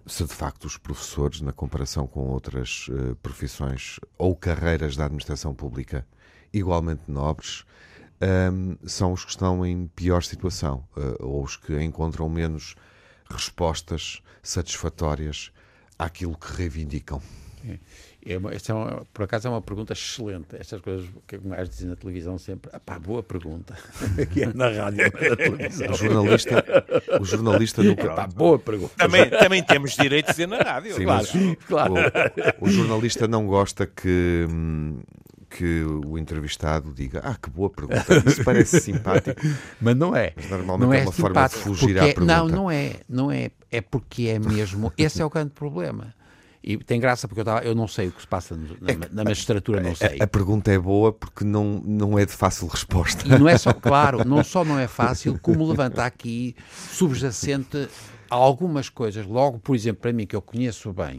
se 0.06 0.24
de 0.24 0.34
facto 0.34 0.66
os 0.66 0.78
professores, 0.78 1.42
na 1.42 1.52
comparação 1.52 2.08
com 2.08 2.28
outras 2.28 2.90
profissões 3.22 4.00
ou 4.18 4.34
carreiras 4.34 4.96
da 4.96 5.06
administração 5.06 5.54
pública 5.54 6.06
igualmente 6.54 7.02
nobres, 7.08 7.66
um, 8.22 8.78
são 8.88 9.14
os 9.14 9.24
que 9.24 9.32
estão 9.32 9.66
em 9.66 9.88
pior 9.88 10.24
situação, 10.24 10.86
uh, 10.96 11.26
ou 11.26 11.44
os 11.44 11.58
que 11.58 11.82
encontram 11.82 12.30
menos 12.30 12.76
respostas 13.30 14.22
satisfatórias 14.42 15.52
àquilo 15.98 16.38
que 16.38 16.52
reivindicam. 16.54 17.22
É. 17.66 17.78
É 18.26 18.38
uma, 18.38 18.54
esta 18.54 18.72
é 18.72 18.76
uma, 18.76 19.06
por 19.14 19.24
acaso 19.24 19.50
é 19.50 19.52
uma 19.52 19.62
pergunta 19.62 19.92
excelente. 19.92 20.56
Estas 20.58 20.80
coisas 20.80 21.10
que 21.28 21.38
mais 21.40 21.70
dizem 21.70 21.90
na 21.90 21.96
televisão 21.96 22.38
sempre. 22.38 22.72
Pá, 22.86 22.98
boa 22.98 23.22
pergunta. 23.22 23.78
que 24.32 24.44
é 24.44 24.54
na 24.54 24.70
rádio, 24.70 25.04
na 25.04 25.36
televisão. 25.36 25.92
O 25.92 25.94
jornalista, 25.94 26.66
o 27.20 27.26
jornalista 27.26 27.84
nunca. 27.84 28.14
Pá, 28.14 28.28
boa 28.28 28.58
pergunta. 28.58 28.94
Também, 28.98 29.30
também 29.30 29.62
temos 29.62 29.92
direito 29.92 30.28
de 30.28 30.32
dizer 30.32 30.48
na 30.48 30.60
rádio. 30.60 30.96
Sim, 30.96 31.04
claro, 31.04 31.28
claro. 31.68 31.94
O, 32.62 32.66
o, 32.66 32.70
jornalista 32.70 33.28
não 33.28 33.46
gosta 33.46 33.86
que. 33.86 34.48
Hum, 34.50 35.02
que 35.56 35.84
o 35.84 36.18
entrevistado 36.18 36.92
diga 36.94 37.22
ah, 37.24 37.36
que 37.36 37.50
boa 37.50 37.70
pergunta, 37.70 38.24
isso 38.28 38.44
parece 38.44 38.82
simpático. 38.82 39.40
Mas 39.80 39.96
não 39.96 40.16
é. 40.16 40.34
Mas 40.36 40.50
normalmente 40.50 40.88
não 40.88 40.94
é, 40.94 41.00
é 41.00 41.04
uma 41.04 41.12
forma 41.12 41.48
de 41.48 41.56
fugir 41.56 42.00
à 42.00 42.06
pergunta. 42.06 42.26
Não, 42.26 42.48
não 42.48 42.72
é, 42.72 42.96
não 43.08 43.32
é. 43.32 43.52
É 43.72 43.82
porque 43.82 44.24
é 44.24 44.40
mesmo, 44.40 44.92
esse 44.98 45.22
é 45.22 45.26
o 45.26 45.30
grande 45.30 45.52
problema. 45.52 46.14
E 46.64 46.78
tem 46.78 47.00
graça 47.00 47.28
porque 47.28 47.42
eu, 47.42 47.46
tava, 47.46 47.66
eu 47.66 47.76
não 47.76 47.88
sei 47.88 48.08
o 48.08 48.12
que 48.12 48.22
se 48.22 48.28
passa 48.28 48.56
na, 48.56 48.92
é 48.92 48.98
na, 49.12 49.24
magistratura, 49.26 49.82
não 49.82 49.94
sei. 49.94 50.18
A, 50.20 50.24
a, 50.24 50.28
pergunta 50.28 50.72
é 50.72 50.80
boa 50.80 51.12
porque 51.12 51.44
não, 51.44 51.82
não 51.86 52.18
é 52.18 52.26
de 52.26 52.32
fácil 52.32 52.68
resposta. 52.68 53.28
E 53.28 53.38
não 53.38 53.50
é 53.50 53.58
só, 53.58 53.74
claro, 53.76 54.24
não 54.26 54.44
só 54.44 54.64
não 54.64 54.80
é 54.80 54.88
fácil, 54.88 55.38
como 55.40 55.68
levanta 55.68 56.06
aqui 56.06 56.56
subjacente 56.90 57.90
a 58.30 58.36
algumas 58.36 58.88
coisas. 58.88 59.26
Logo, 59.26 59.60
por 59.60 59.76
exemplo, 59.76 60.02
para 60.04 60.14
mim, 60.14 60.26
que 60.26 60.36
eu 60.36 60.42
conheço 60.42 60.94
bem 60.94 61.18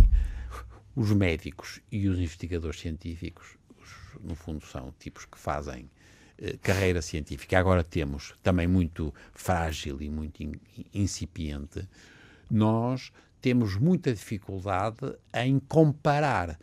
os 0.96 1.12
médicos 1.12 1.80
e 1.92 2.08
os 2.08 2.18
investigadores 2.18 2.80
científicos, 2.80 3.58
no 4.22 4.34
fundo, 4.34 4.64
são 4.66 4.92
tipos 4.98 5.24
que 5.24 5.38
fazem 5.38 5.90
eh, 6.38 6.56
carreira 6.62 7.00
científica. 7.00 7.58
Agora 7.58 7.84
temos 7.84 8.34
também 8.42 8.66
muito 8.66 9.12
frágil 9.32 10.00
e 10.00 10.10
muito 10.10 10.42
in, 10.42 10.52
incipiente. 10.92 11.88
Nós 12.50 13.12
temos 13.40 13.76
muita 13.76 14.12
dificuldade 14.12 15.14
em 15.34 15.58
comparar. 15.58 16.58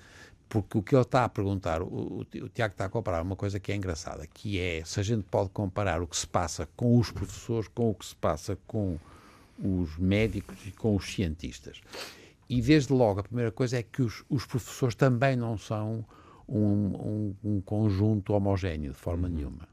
Porque 0.49 0.77
o 0.77 0.83
que 0.83 0.93
ele 0.93 1.03
está 1.03 1.23
a 1.23 1.29
perguntar, 1.29 1.81
o, 1.81 2.19
o, 2.19 2.49
Tiago 2.49 2.73
está 2.73 2.85
a 2.85 2.89
comparar 2.89 3.21
uma 3.21 3.37
coisa 3.37 3.57
que 3.57 3.71
é 3.71 3.75
engraçada, 3.75 4.27
que 4.27 4.59
é 4.59 4.83
se 4.83 4.99
a 4.99 5.03
gente 5.03 5.23
pode 5.23 5.49
comparar 5.51 6.01
o 6.01 6.07
que 6.07 6.17
se 6.17 6.27
passa 6.27 6.67
com 6.75 6.99
os 6.99 7.09
professores 7.09 7.69
com 7.69 7.89
o 7.91 7.93
que 7.93 8.05
se 8.05 8.15
passa 8.17 8.57
com 8.67 8.99
os 9.57 9.97
médicos 9.97 10.57
e 10.65 10.71
com 10.71 10.93
os 10.93 11.05
cientistas. 11.13 11.79
E 12.49 12.61
desde 12.61 12.91
logo 12.91 13.21
a 13.21 13.23
primeira 13.23 13.49
coisa 13.49 13.77
é 13.77 13.83
que 13.83 14.01
os, 14.01 14.25
os 14.29 14.45
professores 14.45 14.93
também 14.93 15.37
não 15.37 15.57
são 15.57 16.03
um, 16.51 17.35
um, 17.43 17.55
um 17.55 17.61
conjunto 17.61 18.33
homogéneo, 18.33 18.91
de 18.91 18.97
forma 18.97 19.27
uhum. 19.27 19.33
nenhuma. 19.33 19.67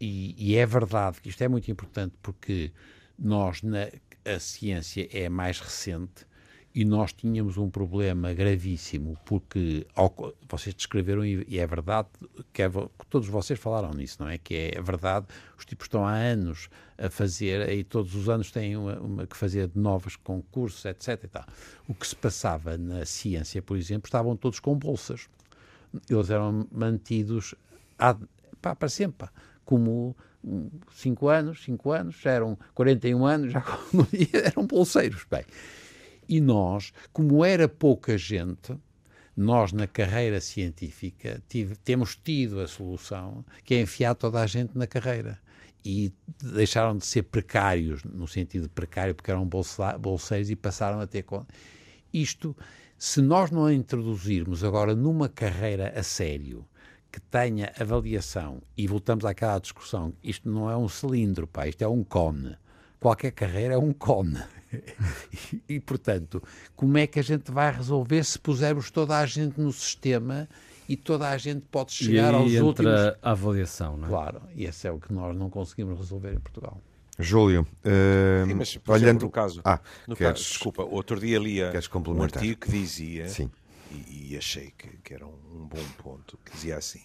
E, 0.00 0.34
e, 0.36 0.56
é 0.56 0.66
verdade 0.66 1.20
que 1.20 1.28
isto 1.28 1.42
é 1.42 1.48
muito 1.48 1.70
importante 1.70 2.14
porque 2.20 2.72
nós, 3.16 3.62
na, 3.62 3.88
a 4.24 4.38
ciência 4.40 5.08
é 5.12 5.28
mais 5.28 5.60
recente 5.60 6.26
E 6.74 6.84
nós 6.84 7.12
tínhamos 7.12 7.58
um 7.58 7.68
problema 7.68 8.32
gravíssimo, 8.32 9.18
porque 9.26 9.86
ao, 9.94 10.12
vocês 10.48 10.74
descreveram, 10.74 11.24
e, 11.24 11.44
e 11.46 11.58
é 11.58 11.66
verdade, 11.66 12.08
que, 12.52 12.62
é, 12.62 12.70
todos 13.10 13.28
vocês 13.28 13.60
falaram 13.60 13.90
nisso, 13.90 14.16
não 14.20 14.28
é? 14.28 14.38
Que 14.38 14.54
é, 14.54 14.78
é 14.78 14.82
verdade, 14.82 15.26
os 15.58 15.66
tipos 15.66 15.84
estão 15.84 16.06
há 16.06 16.14
anos 16.14 16.70
a 16.96 17.10
fazer, 17.10 17.68
e 17.68 17.84
todos 17.84 18.14
os 18.14 18.28
anos 18.28 18.50
têm 18.50 18.76
uma, 18.76 18.98
uma, 18.98 19.26
que 19.26 19.36
fazer 19.36 19.70
novos 19.74 20.16
concursos, 20.16 20.84
etc. 20.86 21.44
O 21.86 21.94
que 21.94 22.06
se 22.06 22.16
passava 22.16 22.78
na 22.78 23.04
ciência, 23.04 23.60
por 23.60 23.76
exemplo, 23.76 24.08
estavam 24.08 24.34
todos 24.34 24.58
com 24.58 24.74
bolsas. 24.74 25.28
Eles 26.08 26.30
eram 26.30 26.66
mantidos 26.72 27.54
pá, 28.60 28.74
para 28.74 28.88
sempre, 28.88 29.28
como 29.64 30.16
5 30.92 31.28
anos, 31.28 31.64
5 31.64 31.90
anos, 31.90 32.16
já 32.16 32.30
eram 32.30 32.58
41 32.74 33.24
anos, 33.26 33.52
já 33.52 33.64
eram 34.44 34.66
bolseiros. 34.66 35.26
Bem, 35.30 35.44
e 36.28 36.40
nós, 36.40 36.92
como 37.12 37.44
era 37.44 37.68
pouca 37.68 38.16
gente, 38.16 38.76
nós 39.36 39.72
na 39.72 39.86
carreira 39.86 40.40
científica 40.40 41.42
tive, 41.48 41.76
temos 41.76 42.16
tido 42.16 42.60
a 42.60 42.68
solução 42.68 43.44
que 43.64 43.74
é 43.74 43.80
enfiar 43.80 44.14
toda 44.14 44.40
a 44.40 44.46
gente 44.46 44.76
na 44.76 44.86
carreira. 44.86 45.38
E 45.84 46.12
deixaram 46.40 46.96
de 46.96 47.04
ser 47.04 47.24
precários, 47.24 48.04
no 48.04 48.28
sentido 48.28 48.70
precário, 48.70 49.16
porque 49.16 49.32
eram 49.32 49.44
bolseiros 49.98 50.48
e 50.48 50.54
passaram 50.54 51.00
a 51.00 51.08
ter. 51.08 51.24
Isto, 52.12 52.56
se 53.04 53.20
nós 53.20 53.50
não 53.50 53.64
a 53.64 53.74
introduzirmos 53.74 54.62
agora 54.62 54.94
numa 54.94 55.28
carreira 55.28 55.92
a 55.98 56.04
sério, 56.04 56.64
que 57.10 57.20
tenha 57.20 57.72
avaliação, 57.76 58.62
e 58.76 58.86
voltamos 58.86 59.24
àquela 59.24 59.58
discussão, 59.58 60.12
isto 60.22 60.48
não 60.48 60.70
é 60.70 60.76
um 60.76 60.88
cilindro, 60.88 61.48
pá, 61.48 61.66
isto 61.66 61.82
é 61.82 61.88
um 61.88 62.04
cone. 62.04 62.56
Qualquer 63.00 63.32
carreira 63.32 63.74
é 63.74 63.76
um 63.76 63.92
cone. 63.92 64.38
e, 65.50 65.62
e, 65.74 65.80
portanto, 65.80 66.40
como 66.76 66.96
é 66.96 67.08
que 67.08 67.18
a 67.18 67.24
gente 67.24 67.50
vai 67.50 67.72
resolver 67.72 68.22
se 68.22 68.38
pusermos 68.38 68.88
toda 68.88 69.18
a 69.18 69.26
gente 69.26 69.60
no 69.60 69.72
sistema 69.72 70.48
e 70.88 70.96
toda 70.96 71.28
a 71.28 71.36
gente 71.36 71.66
pode 71.72 71.90
chegar 71.90 72.32
e 72.32 72.36
aos 72.36 72.52
entra 72.52 72.64
últimos... 72.64 73.00
a 73.20 73.30
avaliação, 73.32 73.96
não 73.96 74.06
é? 74.06 74.10
Claro, 74.10 74.42
e 74.54 74.64
esse 74.64 74.86
é 74.86 74.92
o 74.92 75.00
que 75.00 75.12
nós 75.12 75.36
não 75.36 75.50
conseguimos 75.50 75.98
resolver 75.98 76.34
em 76.34 76.38
Portugal. 76.38 76.80
Júlio, 77.18 77.62
uh, 77.62 78.46
Sim, 78.46 78.54
mas, 78.54 78.78
olhando 78.86 79.22
no 79.22 79.30
caso, 79.30 79.60
ah, 79.64 79.78
no 80.08 80.16
queres, 80.16 80.40
caso, 80.40 80.48
desculpa, 80.50 80.82
outro 80.82 81.20
dia 81.20 81.38
lia 81.38 81.70
um 82.08 82.22
artigo 82.22 82.60
que 82.60 82.70
dizia. 82.70 83.26
E, 83.90 84.32
e, 84.32 84.38
achei 84.38 84.72
que, 84.76 84.88
que 85.04 85.12
era 85.12 85.26
um, 85.26 85.38
um 85.52 85.66
bom 85.66 85.84
ponto, 86.02 86.38
que 86.42 86.52
dizia 86.52 86.78
assim: 86.78 87.02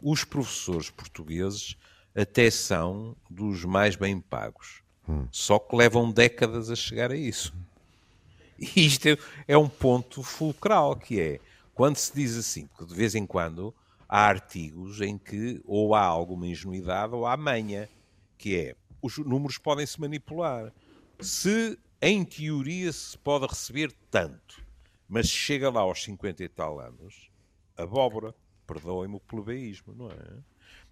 os 0.00 0.22
professores 0.22 0.88
portugueses 0.88 1.76
até 2.14 2.48
são 2.50 3.16
dos 3.28 3.64
mais 3.64 3.96
bem 3.96 4.20
pagos 4.20 4.82
Hum. 5.08 5.26
Só 5.32 5.58
que 5.58 5.74
levam 5.74 6.10
décadas 6.10 6.70
a 6.70 6.76
chegar 6.76 7.10
a 7.10 7.16
isso. 7.16 7.54
E 8.58 8.86
isto 8.86 9.06
é, 9.06 9.16
é 9.46 9.56
um 9.56 9.68
ponto 9.68 10.22
fulcral, 10.22 10.96
que 10.96 11.20
é, 11.20 11.40
quando 11.72 11.96
se 11.96 12.12
diz 12.12 12.36
assim, 12.36 12.66
porque 12.66 12.86
de 12.86 12.94
vez 12.94 13.14
em 13.14 13.24
quando 13.24 13.72
há 14.08 14.26
artigos 14.26 15.00
em 15.00 15.16
que 15.16 15.62
ou 15.64 15.94
há 15.94 16.02
alguma 16.02 16.46
ingenuidade 16.46 17.14
ou 17.14 17.24
há 17.24 17.36
manha, 17.36 17.88
que 18.36 18.56
é, 18.56 18.74
os 19.02 19.18
números 19.18 19.58
podem 19.58 19.86
se 19.86 20.00
manipular. 20.00 20.72
Se, 21.20 21.78
em 22.00 22.24
teoria, 22.24 22.92
se 22.92 23.16
pode 23.18 23.46
receber 23.46 23.92
tanto, 24.10 24.64
mas 25.08 25.28
chega 25.28 25.70
lá 25.70 25.80
aos 25.80 26.02
50 26.02 26.44
e 26.44 26.48
tal 26.48 26.80
anos, 26.80 27.30
abóbora, 27.76 28.34
perdoem-me 28.66 29.16
o 29.16 29.20
plebeísmo, 29.20 29.94
não 29.94 30.10
é? 30.10 30.38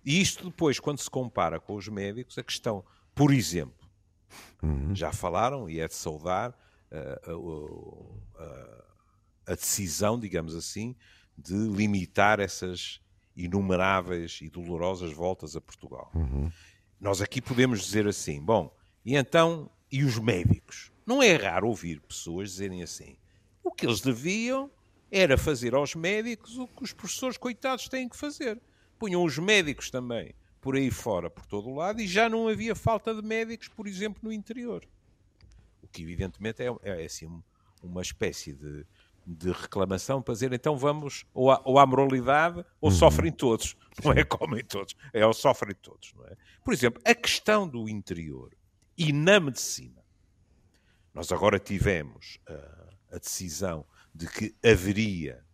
E 0.04 0.20
isto 0.20 0.44
depois, 0.44 0.80
quando 0.80 0.98
se 0.98 1.10
compara 1.10 1.60
com 1.60 1.74
os 1.74 1.88
médicos, 1.88 2.38
a 2.38 2.42
questão, 2.42 2.84
por 3.14 3.32
exemplo, 3.32 3.86
Uhum. 4.62 4.94
Já 4.94 5.12
falaram, 5.12 5.68
e 5.68 5.80
é 5.80 5.88
de 5.88 5.94
saudar 5.94 6.50
uh, 6.90 7.32
uh, 7.32 8.20
uh, 8.34 8.82
a 9.46 9.54
decisão, 9.54 10.18
digamos 10.18 10.54
assim, 10.54 10.96
de 11.36 11.54
limitar 11.54 12.40
essas 12.40 13.00
inumeráveis 13.36 14.40
e 14.40 14.48
dolorosas 14.48 15.12
voltas 15.12 15.56
a 15.56 15.60
Portugal. 15.60 16.10
Uhum. 16.14 16.50
Nós 17.00 17.20
aqui 17.20 17.40
podemos 17.40 17.82
dizer 17.82 18.06
assim: 18.06 18.40
bom, 18.40 18.74
e 19.04 19.16
então, 19.16 19.70
e 19.90 20.02
os 20.02 20.18
médicos? 20.18 20.90
Não 21.04 21.22
é 21.22 21.36
raro 21.36 21.68
ouvir 21.68 22.00
pessoas 22.00 22.50
dizerem 22.50 22.82
assim: 22.82 23.16
o 23.62 23.70
que 23.70 23.86
eles 23.86 24.00
deviam 24.00 24.70
era 25.10 25.38
fazer 25.38 25.74
aos 25.74 25.94
médicos 25.94 26.58
o 26.58 26.66
que 26.66 26.82
os 26.82 26.92
professores 26.92 27.36
coitados 27.36 27.88
têm 27.88 28.08
que 28.08 28.16
fazer. 28.16 28.60
Punham 28.98 29.22
os 29.22 29.38
médicos 29.38 29.90
também 29.90 30.34
por 30.66 30.74
aí 30.74 30.90
fora, 30.90 31.30
por 31.30 31.46
todo 31.46 31.68
o 31.68 31.76
lado, 31.76 32.00
e 32.00 32.08
já 32.08 32.28
não 32.28 32.48
havia 32.48 32.74
falta 32.74 33.14
de 33.14 33.22
médicos, 33.22 33.68
por 33.68 33.86
exemplo, 33.86 34.20
no 34.24 34.32
interior. 34.32 34.84
O 35.80 35.86
que, 35.86 36.02
evidentemente, 36.02 36.60
é, 36.60 36.66
é, 36.82 37.02
é 37.02 37.04
assim 37.04 37.30
uma 37.80 38.02
espécie 38.02 38.52
de, 38.52 38.84
de 39.26 39.50
reclamação 39.50 40.22
para 40.22 40.34
dizer 40.34 40.52
então 40.52 40.76
vamos 40.76 41.24
ou 41.34 41.50
à, 41.50 41.60
ou 41.64 41.80
à 41.80 41.86
moralidade 41.86 42.64
ou 42.80 42.90
uhum. 42.90 42.96
sofrem 42.96 43.32
todos. 43.32 43.74
Não 44.04 44.12
é 44.12 44.22
comem 44.22 44.62
todos, 44.62 44.94
é 45.12 45.26
ou 45.26 45.32
sofrem 45.32 45.74
todos. 45.74 46.12
Não 46.14 46.26
é? 46.26 46.36
Por 46.62 46.72
exemplo, 46.72 47.02
a 47.04 47.14
questão 47.14 47.66
do 47.66 47.88
interior 47.88 48.54
e 48.96 49.12
na 49.12 49.40
medicina. 49.40 50.04
Nós 51.12 51.32
agora 51.32 51.58
tivemos 51.58 52.38
uh, 52.48 52.94
a 53.10 53.18
decisão 53.18 53.86
de 54.14 54.28
que 54.28 54.54
haveria 54.62 55.44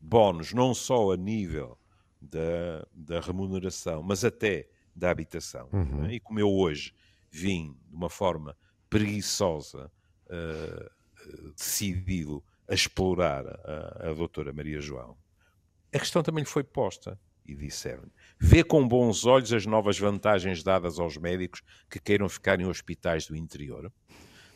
bónus 0.00 0.52
não 0.52 0.74
só 0.74 1.12
a 1.12 1.16
nível 1.16 1.78
da, 2.20 2.86
da 2.92 3.20
remuneração, 3.20 4.02
mas 4.02 4.24
até 4.24 4.68
da 4.94 5.10
habitação. 5.10 5.68
Uhum. 5.72 6.06
É? 6.06 6.14
E 6.14 6.20
como 6.20 6.40
eu 6.40 6.50
hoje 6.50 6.92
vim 7.30 7.76
de 7.88 7.94
uma 7.94 8.10
forma 8.10 8.56
preguiçosa, 8.90 9.90
uh, 10.26 11.52
decidido 11.56 12.44
a 12.72 12.74
explorar 12.74 13.46
a, 13.46 14.10
a 14.10 14.14
doutora 14.14 14.52
Maria 14.52 14.80
João, 14.80 15.14
a 15.92 15.98
questão 15.98 16.22
também 16.22 16.42
lhe 16.42 16.48
foi 16.48 16.64
posta 16.64 17.18
e 17.44 17.54
disseram 17.54 18.04
vê 18.40 18.64
com 18.64 18.86
bons 18.88 19.26
olhos 19.26 19.52
as 19.52 19.66
novas 19.66 19.98
vantagens 19.98 20.62
dadas 20.62 20.98
aos 20.98 21.16
médicos 21.16 21.62
que 21.90 22.00
queiram 22.00 22.28
ficar 22.28 22.60
em 22.60 22.64
hospitais 22.64 23.26
do 23.26 23.36
interior. 23.36 23.92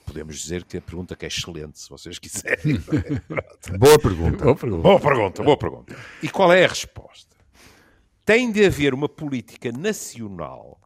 Podemos 0.07 0.38
dizer 0.38 0.64
que 0.64 0.79
a 0.79 0.81
pergunta 0.81 1.16
que 1.16 1.24
é 1.24 1.29
excelente, 1.29 1.81
se 1.81 1.88
vocês 1.88 2.18
quiserem. 2.18 2.79
boa 3.76 3.98
pergunta. 3.98 4.44
Boa 4.44 4.57
pergunta. 4.57 4.83
Boa 4.83 5.00
pergunta, 5.00 5.42
boa 5.42 5.57
pergunta. 5.57 5.96
E 6.22 6.29
qual 6.29 6.52
é 6.52 6.64
a 6.64 6.68
resposta? 6.68 7.37
tem 8.26 8.50
de 8.50 8.66
haver 8.66 8.92
uma 8.92 9.09
política 9.09 9.70
nacional 9.70 10.81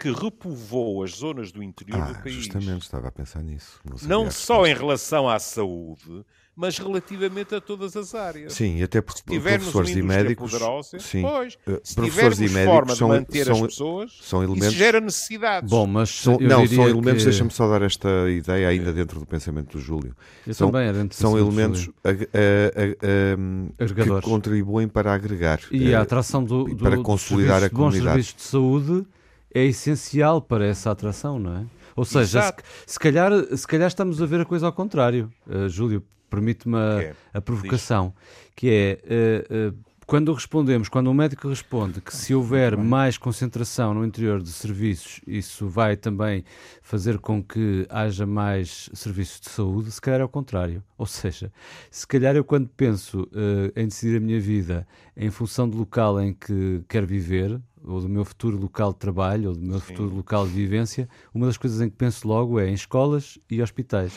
que 0.00 0.10
repovoa 0.10 1.04
as 1.04 1.16
zonas 1.16 1.52
do 1.52 1.62
interior 1.62 2.00
ah, 2.00 2.06
do 2.06 2.22
país. 2.22 2.34
Justamente, 2.34 2.80
estava 2.80 3.08
a 3.08 3.12
pensar 3.12 3.42
nisso. 3.42 3.78
Não, 3.84 4.24
não 4.24 4.30
só 4.30 4.66
em 4.66 4.72
relação 4.72 5.28
à 5.28 5.38
saúde, 5.38 6.24
mas 6.56 6.78
relativamente 6.78 7.54
a 7.54 7.60
todas 7.60 7.94
as 7.94 8.14
áreas. 8.14 8.54
Sim, 8.54 8.82
até 8.82 9.02
porque 9.02 9.38
professores 9.38 9.90
e 9.90 10.00
médicos. 10.00 10.52
Poderosa, 10.52 10.98
sim, 10.98 11.20
pois, 11.20 11.58
eh, 11.66 11.80
se 11.84 11.94
professores 11.94 12.40
e 12.40 12.48
médicos 12.48 12.96
são, 12.96 13.08
manter 13.08 13.44
são, 13.44 13.54
as 13.56 13.60
pessoas, 13.60 14.18
são 14.22 14.42
elementos. 14.42 14.68
Isso 14.68 14.76
gera 14.76 15.00
necessidades. 15.02 15.70
Bom, 15.70 15.86
mas 15.86 16.08
são, 16.08 16.38
não, 16.40 16.66
são 16.66 16.88
elementos. 16.88 17.22
Que... 17.22 17.28
Deixa-me 17.28 17.50
só 17.50 17.68
dar 17.68 17.82
esta 17.82 18.08
ideia 18.30 18.68
ainda 18.68 18.94
dentro 18.94 19.20
do 19.20 19.26
pensamento 19.26 19.76
do 19.76 19.84
Júlio. 19.84 20.16
Eu 20.46 20.54
são, 20.54 20.70
também 20.70 20.90
dentro 20.94 21.14
são 21.14 21.38
elementos 21.38 21.90
a, 22.02 22.08
a, 22.08 23.84
a, 23.84 24.20
que 24.20 24.20
contribuem 24.22 24.88
para 24.88 25.12
agregar 25.12 25.60
e 25.70 25.94
a 25.94 26.00
atração 26.00 26.42
do, 26.42 26.64
do 26.64 26.76
para 26.76 26.96
consolidar 27.02 27.62
a 27.62 27.68
comunidade. 27.68 28.02
Bons 28.02 28.12
serviços 28.12 28.34
de 28.34 28.42
saúde 28.42 29.06
é 29.54 29.64
essencial 29.64 30.40
para 30.40 30.64
essa 30.66 30.90
atração, 30.90 31.38
não 31.38 31.56
é? 31.56 31.64
Ou 31.96 32.04
seja, 32.04 32.42
se, 32.86 32.94
se, 32.94 32.98
calhar, 32.98 33.32
se 33.56 33.66
calhar 33.66 33.88
estamos 33.88 34.22
a 34.22 34.26
ver 34.26 34.40
a 34.40 34.44
coisa 34.44 34.66
ao 34.66 34.72
contrário, 34.72 35.30
uh, 35.46 35.68
Júlio, 35.68 36.02
permite-me 36.30 36.76
a, 36.76 37.02
é? 37.02 37.14
a, 37.34 37.40
provocação, 37.40 38.14
Diz. 38.16 38.52
que 38.54 38.70
é 38.70 39.44
uh, 39.50 39.70
uh, 39.70 39.90
quando 40.10 40.32
respondemos, 40.32 40.88
quando 40.88 41.08
um 41.08 41.14
médico 41.14 41.48
responde 41.48 42.00
que 42.00 42.12
se 42.12 42.34
houver 42.34 42.76
mais 42.76 43.16
concentração 43.16 43.94
no 43.94 44.04
interior 44.04 44.42
de 44.42 44.50
serviços, 44.50 45.20
isso 45.24 45.68
vai 45.68 45.96
também 45.96 46.44
fazer 46.82 47.20
com 47.20 47.40
que 47.40 47.86
haja 47.88 48.26
mais 48.26 48.90
serviços 48.92 49.40
de 49.40 49.50
saúde, 49.50 49.88
se 49.92 50.00
calhar 50.00 50.20
é 50.20 50.24
o 50.24 50.28
contrário. 50.28 50.82
Ou 50.98 51.06
seja, 51.06 51.52
se 51.92 52.04
calhar 52.08 52.34
eu 52.34 52.42
quando 52.42 52.68
penso 52.76 53.20
uh, 53.20 53.72
em 53.76 53.86
decidir 53.86 54.16
a 54.16 54.20
minha 54.20 54.40
vida 54.40 54.84
em 55.16 55.30
função 55.30 55.68
do 55.68 55.78
local 55.78 56.20
em 56.20 56.34
que 56.34 56.82
quero 56.88 57.06
viver, 57.06 57.60
ou 57.84 58.00
do 58.00 58.08
meu 58.08 58.24
futuro 58.24 58.58
local 58.58 58.92
de 58.92 58.98
trabalho, 58.98 59.50
ou 59.50 59.54
do 59.54 59.62
meu 59.62 59.80
Sim. 59.80 59.86
futuro 59.86 60.14
local 60.14 60.46
de 60.46 60.52
vivência, 60.52 61.08
uma 61.34 61.46
das 61.46 61.56
coisas 61.56 61.80
em 61.80 61.88
que 61.88 61.96
penso 61.96 62.26
logo 62.26 62.58
é 62.58 62.68
em 62.68 62.74
escolas 62.74 63.38
e 63.50 63.62
hospitais 63.62 64.12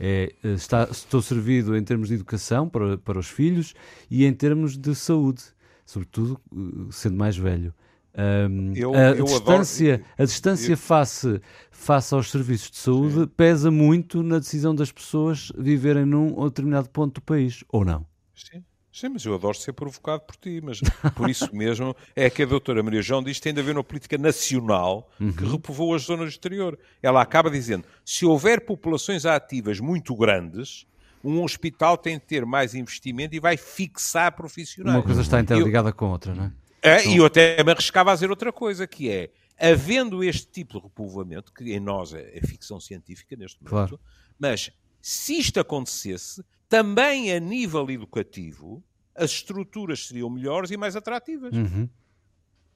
é, 0.00 0.32
eh, 0.42 0.52
está, 0.52 0.84
estou 0.90 1.20
servido 1.20 1.76
em 1.76 1.82
termos 1.82 2.08
de 2.08 2.14
educação 2.14 2.68
para, 2.68 2.96
para 2.98 3.18
os 3.18 3.28
filhos 3.28 3.74
e 4.10 4.24
em 4.24 4.32
termos 4.32 4.76
de 4.76 4.94
saúde, 4.94 5.42
sobretudo 5.84 6.40
eh, 6.52 6.88
sendo 6.90 7.16
mais 7.16 7.36
velho. 7.36 7.74
Um, 8.50 8.72
eu, 8.74 8.94
a, 8.94 9.10
eu 9.10 9.24
distância, 9.24 9.94
adoro... 9.94 10.10
a 10.18 10.24
distância 10.24 10.72
eu... 10.72 10.76
face, 10.76 11.40
face 11.70 12.14
aos 12.14 12.30
serviços 12.30 12.70
de 12.70 12.78
saúde 12.78 13.14
Sim. 13.14 13.26
pesa 13.28 13.70
muito 13.70 14.22
na 14.22 14.38
decisão 14.38 14.74
das 14.74 14.90
pessoas 14.90 15.52
viverem 15.56 16.04
num 16.04 16.34
ou 16.34 16.48
determinado 16.48 16.88
ponto 16.90 17.14
do 17.14 17.22
país, 17.22 17.62
ou 17.68 17.84
não? 17.84 18.04
Sim. 18.34 18.64
Sim, 18.92 19.10
mas 19.10 19.24
eu 19.24 19.34
adoro 19.34 19.56
ser 19.56 19.72
provocado 19.72 20.22
por 20.22 20.34
ti, 20.36 20.60
mas 20.62 20.80
por 21.14 21.28
isso 21.28 21.48
mesmo 21.54 21.94
é 22.16 22.28
que 22.30 22.42
a 22.42 22.46
doutora 22.46 22.82
Maria 22.82 23.02
João 23.02 23.22
diz 23.22 23.36
que 23.36 23.42
tem 23.42 23.54
de 23.54 23.60
haver 23.60 23.76
uma 23.76 23.84
política 23.84 24.16
nacional 24.18 25.10
que 25.18 25.44
uhum. 25.44 25.52
repovoa 25.52 25.96
as 25.96 26.02
zonas 26.02 26.26
do 26.26 26.30
exterior. 26.30 26.78
Ela 27.02 27.22
acaba 27.22 27.50
dizendo, 27.50 27.84
se 28.04 28.24
houver 28.24 28.64
populações 28.64 29.26
ativas 29.26 29.78
muito 29.78 30.16
grandes, 30.16 30.86
um 31.22 31.42
hospital 31.42 31.96
tem 31.96 32.18
de 32.18 32.24
ter 32.24 32.46
mais 32.46 32.74
investimento 32.74 33.34
e 33.34 33.40
vai 33.40 33.56
fixar 33.56 34.32
profissionais. 34.32 34.96
Uma 34.96 35.04
coisa 35.04 35.20
está 35.20 35.40
interligada 35.40 35.90
eu, 35.90 35.94
com 35.94 36.06
a 36.06 36.10
outra, 36.10 36.34
não 36.34 36.44
é? 36.44 36.52
é 36.82 37.00
então... 37.00 37.12
E 37.12 37.16
eu 37.18 37.26
até 37.26 37.62
me 37.62 37.70
arriscava 37.72 38.10
a 38.10 38.14
dizer 38.14 38.30
outra 38.30 38.52
coisa, 38.52 38.86
que 38.86 39.10
é, 39.10 39.30
havendo 39.58 40.22
este 40.24 40.46
tipo 40.46 40.78
de 40.78 40.84
repovoamento, 40.84 41.52
que 41.52 41.72
em 41.72 41.80
nós 41.80 42.14
é, 42.14 42.36
é 42.36 42.40
ficção 42.46 42.80
científica 42.80 43.36
neste 43.36 43.62
momento, 43.62 43.70
claro. 43.70 44.00
mas 44.38 44.70
se 45.00 45.38
isto 45.38 45.60
acontecesse, 45.60 46.42
também 46.68 47.32
a 47.32 47.40
nível 47.40 47.88
educativo, 47.90 48.82
as 49.14 49.30
estruturas 49.30 50.06
seriam 50.06 50.30
melhores 50.30 50.70
e 50.70 50.76
mais 50.76 50.94
atrativas. 50.94 51.54
Uhum. 51.54 51.88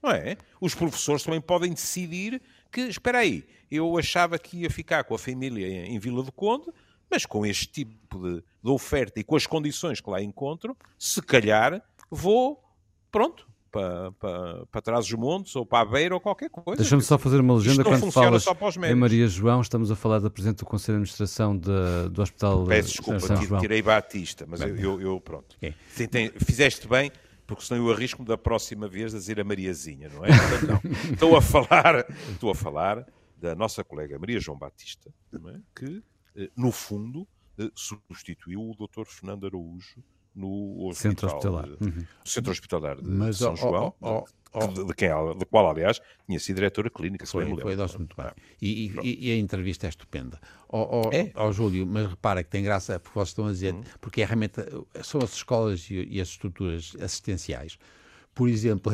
Não 0.03 0.11
é? 0.11 0.37
Os 0.61 0.75
professores 0.75 1.23
também 1.23 1.41
podem 1.41 1.73
decidir 1.73 2.43
que, 2.71 2.81
espera 2.81 3.19
aí, 3.19 3.47
eu 3.71 3.97
achava 3.97 4.39
que 4.39 4.59
ia 4.59 4.71
ficar 4.71 5.05
com 5.05 5.15
a 5.15 5.19
família 5.19 5.67
em, 5.67 5.95
em 5.95 5.99
Vila 5.99 6.23
do 6.23 6.33
Conde, 6.33 6.67
mas 7.09 7.27
com 7.27 7.45
este 7.45 7.69
tipo 7.69 8.19
de, 8.19 8.43
de, 8.63 8.71
oferta 8.71 9.21
e 9.21 9.25
com 9.25 9.37
as 9.37 9.47
condições 9.47 10.01
que 10.01 10.11
lá 10.11 10.21
encontro, 10.23 10.77
se 10.99 11.21
calhar 11.21 11.83
vou, 12.11 12.65
pronto, 13.11 13.47
para, 13.73 14.13
para, 14.13 14.67
para 14.67 14.83
trás 14.83 15.07
dos 15.07 15.19
montes 15.19 15.57
ou 15.57 15.65
para 15.65 15.81
a 15.81 15.91
beira 15.91 16.15
ou 16.15 16.21
qualquer 16.21 16.51
coisa. 16.51 16.77
Deixa-me 16.77 17.03
só 17.03 17.17
fazer 17.17 17.41
uma 17.41 17.55
legenda 17.55 17.83
quando 17.83 18.13
falas 18.13 18.45
em 18.85 18.95
Maria 18.95 19.27
João, 19.27 19.63
estamos 19.63 19.91
a 19.91 19.97
falar 19.97 20.19
da 20.19 20.29
Presidente 20.29 20.59
do 20.59 20.67
Conselho 20.67 20.99
de 20.99 21.03
Administração 21.03 21.57
de, 21.57 22.11
do 22.11 22.21
Hospital 22.21 22.67
Peço 22.67 22.89
desculpa, 22.91 23.21
São 23.21 23.43
João. 23.43 23.61
tirei 23.61 23.81
Batista, 23.81 24.45
mas 24.47 24.61
eu, 24.61 24.77
eu, 24.77 25.01
eu, 25.01 25.21
pronto. 25.21 25.57
Okay. 25.57 25.75
fizeste 26.39 26.87
bem, 26.87 27.11
porque 27.47 27.65
senão 27.65 27.87
eu 27.87 27.93
arrisco-me 27.93 28.29
da 28.29 28.37
próxima 28.37 28.87
vez 28.87 29.15
a 29.15 29.19
dizer 29.19 29.41
a 29.41 29.45
Mariazinha, 29.45 30.11
não 30.11 30.25
é? 30.25 30.29
não. 30.69 31.13
Estou 31.13 31.35
a 31.35 31.41
falar, 31.41 32.07
estou 32.31 32.51
a 32.51 32.55
falar 32.55 33.07
da 33.39 33.55
nossa 33.55 33.83
colega 33.83 34.19
Maria 34.19 34.39
João 34.39 34.59
Batista, 34.59 35.11
é? 35.35 35.59
que, 35.75 36.03
eh, 36.37 36.51
no 36.55 36.71
fundo, 36.71 37.27
eh, 37.59 37.71
substituiu 37.75 38.61
o 38.61 38.75
Dr. 38.75 39.07
Fernando 39.07 39.47
Araújo 39.47 40.05
no 40.35 40.89
hospital, 40.89 40.95
centro 40.95 41.27
hospitalar, 41.29 41.67
de, 41.67 41.85
uhum. 41.85 42.07
centro 42.25 42.53
hospitalar 42.53 42.97
de 42.97 43.09
Mas, 43.09 43.37
São 43.37 43.53
oh, 43.53 43.57
João, 43.57 43.95
oh, 44.01 44.25
oh, 44.53 44.67
de, 44.67 44.85
de, 44.87 44.95
quem, 44.95 45.09
de 45.09 45.45
qual, 45.47 45.71
aliás, 45.71 46.01
tinha 46.27 46.39
sido 46.39 46.57
diretora 46.57 46.91
clínica. 46.91 47.27
Foi, 47.27 47.45
foi 47.45 47.77
muito 47.99 48.17
bem. 48.17 48.31
E, 48.61 48.93
e, 49.03 49.29
e, 49.29 49.33
a 49.33 49.37
entrevista 49.37 49.87
é 49.87 49.91
estupenda. 49.91 50.41
Ó 50.69 51.03
oh, 51.03 51.11
é? 51.13 51.31
oh, 51.37 51.53
Júlio, 51.53 51.87
mas 51.87 52.09
repara 52.09 52.43
que 52.43 52.51
tem 52.51 52.63
graça, 52.63 52.99
porque 52.99 53.19
vocês 53.19 53.29
estão 53.29 53.47
a 53.47 53.53
dizer, 53.53 53.75
uhum. 53.75 53.83
porque 54.01 54.23
é 54.23 54.25
realmente 54.25 54.61
são 55.03 55.21
as 55.21 55.35
escolas 55.35 55.89
e, 55.91 56.07
e 56.11 56.21
as 56.21 56.29
estruturas 56.29 56.97
assistenciais. 57.01 57.79
Por 58.35 58.49
exemplo, 58.49 58.93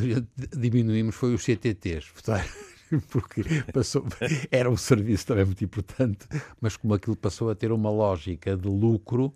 diminuímos 0.56 1.14
foi 1.14 1.32
os 1.32 1.44
CTTs, 1.44 2.12
porque 3.08 3.42
passou, 3.72 4.04
era 4.50 4.68
um 4.68 4.76
serviço 4.76 5.26
também 5.26 5.44
muito 5.44 5.62
importante, 5.62 6.26
mas 6.60 6.76
como 6.76 6.94
aquilo 6.94 7.14
passou 7.14 7.50
a 7.50 7.54
ter 7.54 7.70
uma 7.70 7.90
lógica 7.90 8.56
de 8.56 8.66
lucro, 8.66 9.32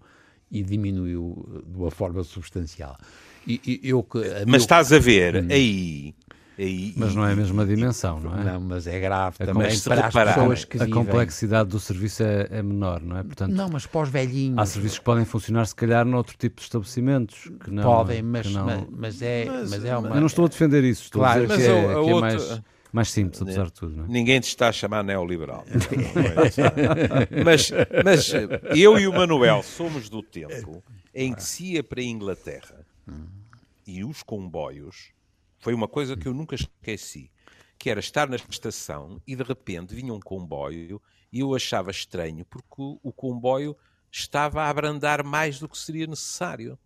e 0.52 0.62
diminuiu 0.62 1.48
eh, 1.48 1.62
de 1.66 1.78
uma 1.78 1.90
forma 1.90 2.22
substancial. 2.22 2.96
E, 3.46 3.60
e 3.82 3.88
eu, 3.88 4.06
mas 4.12 4.46
meu... 4.46 4.56
estás 4.56 4.92
a 4.92 4.98
ver, 5.00 5.42
hum. 5.42 5.48
aí, 5.50 6.14
aí... 6.56 6.92
Mas 6.96 7.12
não 7.14 7.26
é 7.26 7.32
a 7.32 7.34
mesma 7.34 7.66
dimensão, 7.66 8.20
não 8.20 8.38
é? 8.38 8.44
Não, 8.44 8.60
mas 8.60 8.86
é 8.86 9.00
grave 9.00 9.36
a 9.40 9.46
também 9.46 9.80
para 9.80 10.06
as 10.06 10.12
pessoas 10.12 10.64
que 10.64 10.76
A 10.76 10.84
vivem. 10.84 10.94
complexidade 10.94 11.70
do 11.70 11.80
serviço 11.80 12.22
é, 12.22 12.46
é, 12.50 12.62
menor, 12.62 13.00
não 13.00 13.18
é? 13.18 13.22
Portanto, 13.24 13.50
não, 13.50 13.68
mas 13.68 13.86
para 13.86 14.02
os 14.02 14.08
velhinhos... 14.10 14.58
Há 14.58 14.66
serviços 14.66 14.98
que 14.98 15.04
podem 15.04 15.24
funcionar, 15.24 15.66
se 15.66 15.74
calhar, 15.74 16.04
noutro 16.04 16.36
tipo 16.36 16.56
de 16.56 16.62
estabelecimentos. 16.62 17.50
Que 17.64 17.70
não, 17.70 17.82
podem, 17.82 18.22
mas, 18.22 18.52
não... 18.52 18.66
mas, 18.66 18.86
mas, 18.90 19.22
é, 19.22 19.46
mas, 19.46 19.70
mas 19.70 19.84
é 19.84 19.96
uma... 19.96 20.08
Eu 20.10 20.20
não 20.20 20.26
estou 20.26 20.44
a 20.44 20.48
defender 20.48 20.84
isso, 20.84 21.04
estou 21.04 21.22
claro, 21.22 21.42
a 21.42 21.46
dizer 21.46 21.72
que, 21.72 21.98
é, 21.98 22.04
que 22.04 22.10
é 22.10 22.20
mais 22.20 22.62
mais 22.92 23.10
simples, 23.10 23.40
apesar 23.40 23.66
de 23.66 23.72
tudo. 23.72 23.96
Não 23.96 24.04
é? 24.04 24.08
Ninguém 24.08 24.38
te 24.38 24.48
está 24.48 24.68
a 24.68 24.72
chamar 24.72 25.02
neoliberal. 25.02 25.64
mas, 27.44 27.70
mas 28.04 28.32
eu 28.76 28.98
e 28.98 29.08
o 29.08 29.12
Manuel 29.12 29.62
somos 29.62 30.08
do 30.08 30.22
tempo 30.22 30.82
em 31.14 31.34
que 31.34 31.42
se 31.42 31.72
ia 31.72 31.82
para 31.82 32.00
a 32.00 32.04
Inglaterra 32.04 32.86
e 33.86 34.04
os 34.04 34.22
comboios, 34.22 35.12
foi 35.58 35.74
uma 35.74 35.88
coisa 35.88 36.16
que 36.16 36.26
eu 36.26 36.34
nunca 36.34 36.54
esqueci, 36.54 37.30
que 37.78 37.90
era 37.90 38.00
estar 38.00 38.28
na 38.28 38.36
estação 38.36 39.20
e 39.26 39.34
de 39.34 39.42
repente 39.42 39.94
vinha 39.94 40.12
um 40.12 40.20
comboio 40.20 41.00
e 41.32 41.40
eu 41.40 41.54
achava 41.54 41.90
estranho 41.90 42.44
porque 42.44 42.98
o 43.02 43.12
comboio 43.12 43.76
estava 44.10 44.62
a 44.62 44.68
abrandar 44.68 45.24
mais 45.24 45.58
do 45.58 45.68
que 45.68 45.78
seria 45.78 46.06
necessário. 46.06 46.78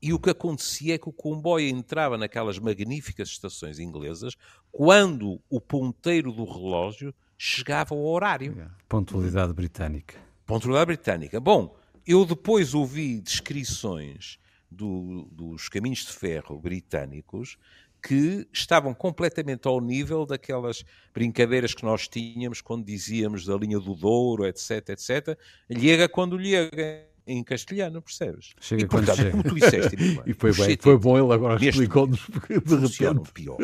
E 0.00 0.12
o 0.12 0.18
que 0.18 0.30
acontecia 0.30 0.94
é 0.94 0.98
que 0.98 1.08
o 1.08 1.12
comboio 1.12 1.68
entrava 1.68 2.16
naquelas 2.16 2.58
magníficas 2.58 3.28
estações 3.28 3.78
inglesas 3.78 4.36
quando 4.70 5.40
o 5.50 5.60
ponteiro 5.60 6.32
do 6.32 6.44
relógio 6.44 7.14
chegava 7.36 7.94
ao 7.94 8.04
horário. 8.04 8.70
Pontualidade 8.88 9.52
britânica. 9.52 10.14
Pontualidade 10.46 10.86
britânica. 10.86 11.40
Bom, 11.40 11.76
eu 12.06 12.24
depois 12.24 12.74
ouvi 12.74 13.20
descrições 13.20 14.38
do, 14.70 15.28
dos 15.32 15.68
caminhos 15.68 16.00
de 16.00 16.12
ferro 16.12 16.58
britânicos 16.58 17.58
que 18.02 18.46
estavam 18.52 18.94
completamente 18.94 19.66
ao 19.66 19.80
nível 19.80 20.24
daquelas 20.24 20.84
brincadeiras 21.12 21.74
que 21.74 21.84
nós 21.84 22.06
tínhamos 22.06 22.60
quando 22.60 22.84
dizíamos 22.84 23.44
da 23.44 23.56
linha 23.56 23.80
do 23.80 23.94
Douro, 23.94 24.46
etc, 24.46 24.90
etc. 24.90 25.38
Lhega 25.68 26.08
quando 26.08 26.36
lhega 26.36 27.04
em 27.28 27.44
castelhano, 27.44 28.00
percebes? 28.00 28.54
Chega 28.60 28.82
e, 28.82 28.86
portanto, 28.86 29.30
como 29.30 29.42
tu 29.42 29.54
disseste, 29.54 29.96
e 30.26 30.32
foi 30.32 30.52
bem, 30.54 30.78
foi 30.80 30.98
bom 30.98 31.18
ele 31.18 31.32
agora 31.32 31.62
explicou-nos 31.62 32.18
de 32.18 32.74
repente. 32.74 33.32
pior 33.32 33.58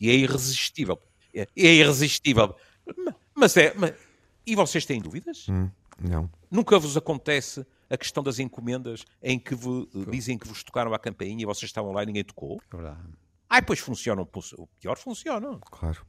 e 0.00 0.10
é 0.10 0.14
irresistível. 0.14 0.98
É, 1.34 1.46
é 1.56 1.74
irresistível. 1.74 2.56
Mas 3.34 3.56
é. 3.56 3.74
Mas, 3.76 3.94
e 4.46 4.56
vocês 4.56 4.84
têm 4.86 5.00
dúvidas? 5.00 5.46
Hum, 5.48 5.70
não. 6.00 6.28
Nunca 6.50 6.78
vos 6.78 6.96
acontece 6.96 7.64
a 7.88 7.96
questão 7.96 8.22
das 8.22 8.38
encomendas 8.38 9.04
em 9.22 9.38
que 9.38 9.54
vos, 9.54 9.86
dizem 10.10 10.38
que 10.38 10.48
vos 10.48 10.62
tocaram 10.62 10.92
a 10.94 10.98
campainha 10.98 11.42
e 11.42 11.46
vocês 11.46 11.68
estavam 11.68 11.92
lá 11.92 12.02
e 12.02 12.06
ninguém 12.06 12.24
tocou? 12.24 12.60
É 12.72 12.76
verdade. 12.76 13.00
Ah, 13.48 13.60
pois 13.60 13.78
funcionam. 13.78 14.26
O 14.56 14.66
pior 14.80 14.96
funciona. 14.96 15.58
Claro. 15.70 16.06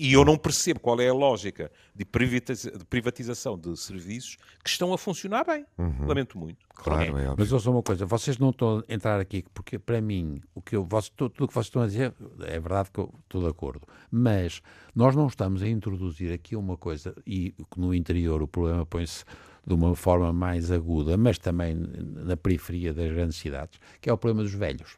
E 0.00 0.12
eu 0.12 0.24
não 0.24 0.38
percebo 0.38 0.78
qual 0.78 1.00
é 1.00 1.08
a 1.08 1.12
lógica 1.12 1.72
de, 1.92 2.04
privatização 2.04 3.58
de 3.58 3.76
serviços 3.76 4.36
que 4.62 4.70
estão 4.70 4.92
a 4.92 4.98
funcionar 4.98 5.44
bem. 5.44 5.66
Uhum. 5.76 6.06
Lamento 6.06 6.38
muito. 6.38 6.64
Claro, 6.72 7.18
é, 7.18 7.24
é 7.24 7.34
Mas 7.36 7.50
ouça 7.50 7.68
uma 7.68 7.82
coisa, 7.82 8.06
vocês 8.06 8.38
não 8.38 8.50
estão 8.50 8.84
a 8.88 8.94
entrar 8.94 9.18
aqui, 9.18 9.44
porque 9.52 9.76
para 9.76 10.00
mim, 10.00 10.40
o 10.54 10.62
que 10.62 10.76
eu, 10.76 10.86
tudo 11.16 11.44
o 11.44 11.48
que 11.48 11.52
vocês 11.52 11.66
estão 11.66 11.82
a 11.82 11.86
dizer 11.86 12.14
é 12.42 12.60
verdade 12.60 12.92
que 12.92 13.00
eu 13.00 13.12
estou 13.24 13.42
de 13.42 13.48
acordo. 13.48 13.88
Mas 14.08 14.62
nós 14.94 15.16
não 15.16 15.26
estamos 15.26 15.64
a 15.64 15.68
introduzir 15.68 16.32
aqui 16.32 16.54
uma 16.54 16.76
coisa, 16.76 17.12
e 17.26 17.52
no 17.76 17.92
interior 17.92 18.40
o 18.40 18.46
problema 18.46 18.86
põe-se 18.86 19.24
de 19.66 19.74
uma 19.74 19.96
forma 19.96 20.32
mais 20.32 20.70
aguda, 20.70 21.16
mas 21.16 21.38
também 21.38 21.74
na 21.74 22.36
periferia 22.36 22.94
das 22.94 23.12
grandes 23.12 23.36
cidades, 23.36 23.80
que 24.00 24.08
é 24.08 24.12
o 24.12 24.16
problema 24.16 24.44
dos 24.44 24.54
velhos. 24.54 24.96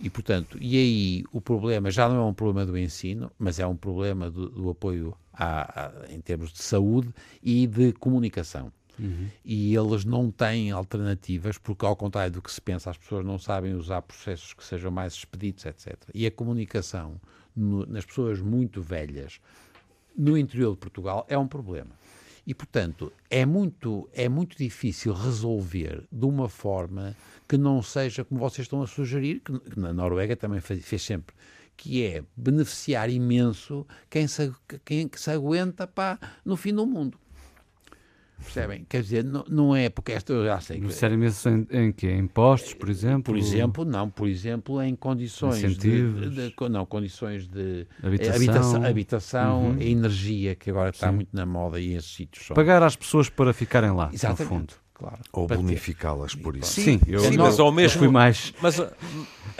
E, 0.00 0.10
portanto, 0.10 0.58
e 0.60 0.76
aí 0.76 1.24
o 1.32 1.40
problema 1.40 1.90
já 1.90 2.08
não 2.08 2.16
é 2.16 2.24
um 2.24 2.34
problema 2.34 2.66
do 2.66 2.76
ensino, 2.76 3.30
mas 3.38 3.58
é 3.58 3.66
um 3.66 3.76
problema 3.76 4.30
do, 4.30 4.48
do 4.48 4.70
apoio 4.70 5.16
à, 5.32 5.92
em 6.10 6.20
termos 6.20 6.52
de 6.52 6.62
saúde 6.62 7.08
e 7.42 7.66
de 7.66 7.92
comunicação. 7.92 8.72
Uhum. 8.98 9.28
E 9.44 9.74
eles 9.74 10.04
não 10.04 10.30
têm 10.30 10.70
alternativas, 10.70 11.58
porque, 11.58 11.84
ao 11.84 11.96
contrário 11.96 12.32
do 12.32 12.42
que 12.42 12.52
se 12.52 12.60
pensa, 12.60 12.90
as 12.90 12.98
pessoas 12.98 13.24
não 13.24 13.38
sabem 13.38 13.74
usar 13.74 14.02
processos 14.02 14.52
que 14.52 14.64
sejam 14.64 14.90
mais 14.90 15.14
expeditos, 15.14 15.64
etc. 15.64 15.96
E 16.14 16.26
a 16.26 16.30
comunicação 16.30 17.20
no, 17.54 17.86
nas 17.86 18.04
pessoas 18.04 18.40
muito 18.40 18.82
velhas 18.82 19.40
no 20.16 20.38
interior 20.38 20.72
de 20.72 20.78
Portugal 20.78 21.26
é 21.28 21.36
um 21.36 21.48
problema. 21.48 21.90
E, 22.46 22.54
portanto, 22.54 23.12
é 23.30 23.46
muito, 23.46 24.08
é 24.12 24.28
muito 24.28 24.56
difícil 24.56 25.14
resolver 25.14 26.04
de 26.12 26.26
uma 26.26 26.48
forma 26.48 27.16
que 27.48 27.56
não 27.56 27.82
seja 27.82 28.24
como 28.24 28.40
vocês 28.40 28.66
estão 28.66 28.82
a 28.82 28.86
sugerir, 28.86 29.40
que 29.40 29.52
na 29.78 29.92
Noruega 29.92 30.36
também 30.36 30.60
fez, 30.60 30.84
fez 30.84 31.02
sempre, 31.02 31.34
que 31.76 32.04
é 32.04 32.22
beneficiar 32.36 33.08
imenso 33.08 33.86
quem 34.10 34.28
se, 34.28 34.52
quem 34.84 35.10
se 35.14 35.30
aguenta 35.30 35.86
pá, 35.86 36.18
no 36.44 36.56
fim 36.56 36.74
do 36.74 36.86
mundo. 36.86 37.18
Percebem? 38.42 38.84
Quer 38.88 39.02
dizer, 39.02 39.24
não, 39.24 39.44
não 39.48 39.76
é 39.76 39.88
porque 39.88 40.12
esta 40.12 40.32
eu 40.32 40.44
já 40.44 40.60
sei. 40.60 40.78
Beneficiar 40.78 41.12
imenso 41.12 41.48
em, 41.48 41.66
em 41.70 41.92
quê? 41.92 42.10
Em 42.10 42.20
impostos, 42.20 42.74
por 42.74 42.88
exemplo? 42.88 43.32
Por 43.32 43.36
exemplo, 43.36 43.84
não. 43.84 44.10
Por 44.10 44.28
exemplo, 44.28 44.82
em 44.82 44.94
condições 44.94 45.76
de, 45.76 46.12
de, 46.12 46.30
de, 46.30 46.54
Não, 46.70 46.84
condições 46.84 47.46
de 47.48 47.86
habitação, 48.02 48.36
habitação, 48.36 48.84
habitação 48.84 49.64
uhum. 49.70 49.80
energia, 49.80 50.54
que 50.54 50.70
agora 50.70 50.90
está 50.90 51.08
Sim. 51.08 51.14
muito 51.14 51.30
na 51.32 51.46
moda 51.46 51.80
e 51.80 51.94
esses 51.94 52.14
sítios. 52.14 52.46
São. 52.46 52.54
Pagar 52.54 52.82
às 52.82 52.96
pessoas 52.96 53.28
para 53.28 53.52
ficarem 53.52 53.92
lá, 53.92 54.10
Exatamente. 54.12 54.42
no 54.42 54.48
fundo 54.48 54.84
claro. 54.94 55.20
Ou 55.32 55.46
bonificá-las 55.46 56.34
por 56.34 56.56
isso. 56.56 56.80
Sim, 56.80 57.00
eu, 57.06 57.20
Sim, 57.20 57.36
mas 57.36 57.58
ao 57.58 57.70
mesmo 57.72 57.98
fui 57.98 58.08
mais. 58.08 58.54
Mas, 58.62 58.80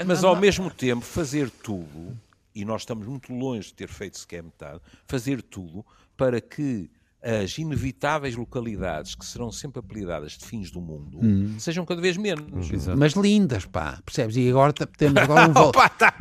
mas 0.06 0.24
ao 0.24 0.36
mesmo 0.36 0.70
tempo 0.70 1.04
fazer 1.04 1.50
tudo, 1.50 2.16
e 2.54 2.64
nós 2.64 2.82
estamos 2.82 3.06
muito 3.06 3.32
longe 3.34 3.68
de 3.68 3.74
ter 3.74 3.88
feito 3.88 4.16
sequer 4.16 4.42
metade, 4.42 4.80
fazer 5.06 5.42
tudo 5.42 5.84
para 6.16 6.40
que 6.40 6.88
as 7.24 7.56
inevitáveis 7.56 8.36
localidades 8.36 9.14
que 9.14 9.24
serão 9.24 9.50
sempre 9.50 9.80
apelidadas 9.80 10.32
de 10.32 10.44
fins 10.44 10.70
do 10.70 10.80
mundo 10.80 11.18
hum. 11.22 11.54
sejam 11.58 11.84
cada 11.84 12.00
vez 12.00 12.16
menos. 12.16 12.70
Exato. 12.70 12.98
Mas 12.98 13.14
lindas, 13.14 13.64
pá, 13.64 13.98
percebes? 14.04 14.36
E 14.36 14.48
agora 14.50 14.72
temos 14.72 15.16
agora 15.22 15.48
um 15.48 15.52
valor. 15.54 15.72
tá 15.72 16.14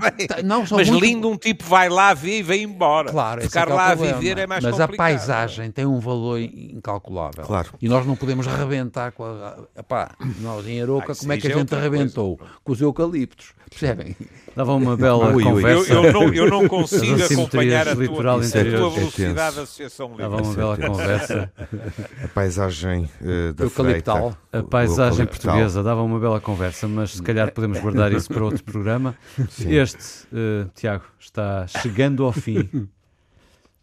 não, 0.44 0.64
Mas 0.72 0.90
muito... 0.90 1.04
lindo, 1.04 1.30
um 1.30 1.38
tipo 1.38 1.66
vai 1.66 1.90
lá, 1.90 2.14
vê 2.14 2.40
e 2.40 2.44
vem 2.44 2.64
embora. 2.64 3.12
Claro, 3.12 3.42
Ficar 3.42 3.68
é 3.68 3.74
lá 3.74 3.88
a 3.92 3.96
viver 3.96 4.38
é 4.38 4.48
mais 4.48 4.64
Mas 4.64 4.72
complicado. 4.72 4.94
a 4.94 4.98
paisagem 4.98 5.72
tem 5.72 5.86
um 5.86 6.00
valor 6.00 6.40
incalculável. 6.40 7.44
Claro. 7.44 7.70
E 7.82 7.90
nós 7.90 8.06
não 8.06 8.16
podemos 8.16 8.48
arrebentar 8.48 9.12
com 9.12 9.24
a. 9.26 9.58
Epá, 9.76 10.12
nós 10.40 10.66
em 10.68 10.82
Aroca, 10.82 11.14
como 11.16 11.34
é 11.34 11.38
que 11.38 11.48
a 11.48 11.52
é 11.52 11.54
gente 11.54 11.76
arrebentou? 11.76 12.38
Coisa. 12.38 12.54
Com 12.64 12.72
os 12.72 12.82
eucaliptos. 12.82 13.54
Percebem? 13.80 14.16
Dava 14.56 14.74
uma 14.76 14.96
bela 14.96 15.34
ui, 15.34 15.44
conversa. 15.44 15.94
Eu, 15.94 16.04
eu, 16.04 16.14
não, 16.14 16.34
eu 16.34 16.50
não 16.50 16.68
consigo 16.68 17.24
acompanhar 17.24 17.88
a 17.88 17.96
tua, 17.96 18.06
a 18.06 18.08
tua 18.08 18.90
velocidade 18.90 19.56
da 19.56 19.62
Associação 19.64 20.08
Livre. 20.10 20.24
Dava 20.24 20.42
uma 20.42 20.54
bela 20.54 20.78
conversa. 20.78 21.52
A 22.24 22.28
paisagem 22.28 23.10
uh, 23.22 23.54
da 23.54 23.64
Eucaliptal. 23.64 24.38
A 24.52 24.62
paisagem 24.62 25.26
portuguesa 25.26 25.82
dava 25.82 26.04
uma 26.04 26.20
bela 26.20 26.40
conversa, 26.40 26.88
mas 26.88 27.14
se 27.14 27.24
calhar 27.24 27.52
podemos 27.52 27.80
guardar 27.80 28.12
isso 28.14 28.32
para 28.32 28.44
outro 28.44 28.64
programa. 28.64 29.16
Sim. 29.50 29.74
Este, 29.74 30.28
uh, 30.32 30.70
Tiago, 30.76 31.04
está 31.20 31.66
chegando 31.68 32.24
ao 32.24 32.32
fim. 32.32 32.88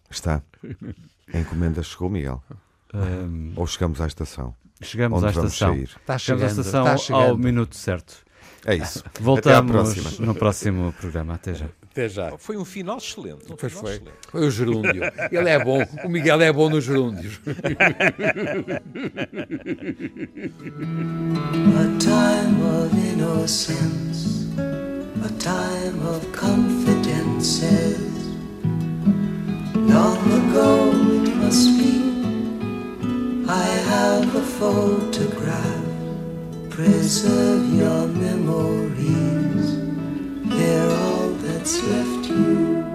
Está. 0.08 0.42
A 1.32 1.38
encomenda 1.38 1.82
chegou, 1.82 2.08
Miguel? 2.08 2.42
Um, 2.92 3.52
Ou 3.56 3.66
chegamos 3.66 4.00
à 4.00 4.06
estação? 4.06 4.54
Chegamos 4.82 5.18
Onde 5.18 5.26
à 5.26 5.30
estação. 5.30 5.74
Está 5.74 6.18
chegando, 6.18 6.40
chegamos 6.40 6.76
à 6.76 6.94
estação 6.94 7.16
ao 7.16 7.36
minuto 7.36 7.76
certo. 7.76 8.24
É 8.66 8.74
isso. 8.74 9.02
Voltamos 9.20 10.18
no 10.18 10.34
próximo 10.34 10.92
programa. 11.00 11.34
Até 11.34 11.54
já. 11.54 11.66
Até 11.90 12.08
já. 12.08 12.38
Foi 12.38 12.56
um 12.56 12.64
final 12.64 12.98
excelente. 12.98 13.52
Um 13.52 13.56
pois 13.56 13.72
final 13.72 13.86
foi. 13.86 13.94
Excelente. 13.94 14.16
Foi 14.28 14.46
o 14.46 14.50
gerúndio. 14.50 15.02
Ele 15.30 15.48
é 15.48 15.64
bom. 15.64 15.84
O 16.04 16.08
Miguel 16.08 16.40
é 16.40 16.52
bom 16.52 16.68
nos 16.70 16.84
gerúndios. 16.84 17.40
A 21.80 21.84
time 21.98 22.62
of 22.62 22.94
innocence, 22.94 24.46
a 24.56 25.28
time 25.38 26.00
of 26.06 26.26
confidences. 26.32 27.98
Long 29.74 30.18
ago 30.40 30.92
it 31.24 31.34
must 31.36 31.76
be. 31.78 32.00
I 33.48 33.64
have 33.88 34.36
a 34.36 34.42
photograph. 34.42 35.89
Preserve 36.82 37.74
your 37.74 38.06
memories. 38.06 39.76
They're 40.48 40.90
all 40.90 41.28
that's 41.28 41.82
left 41.84 42.30
you. 42.30 42.89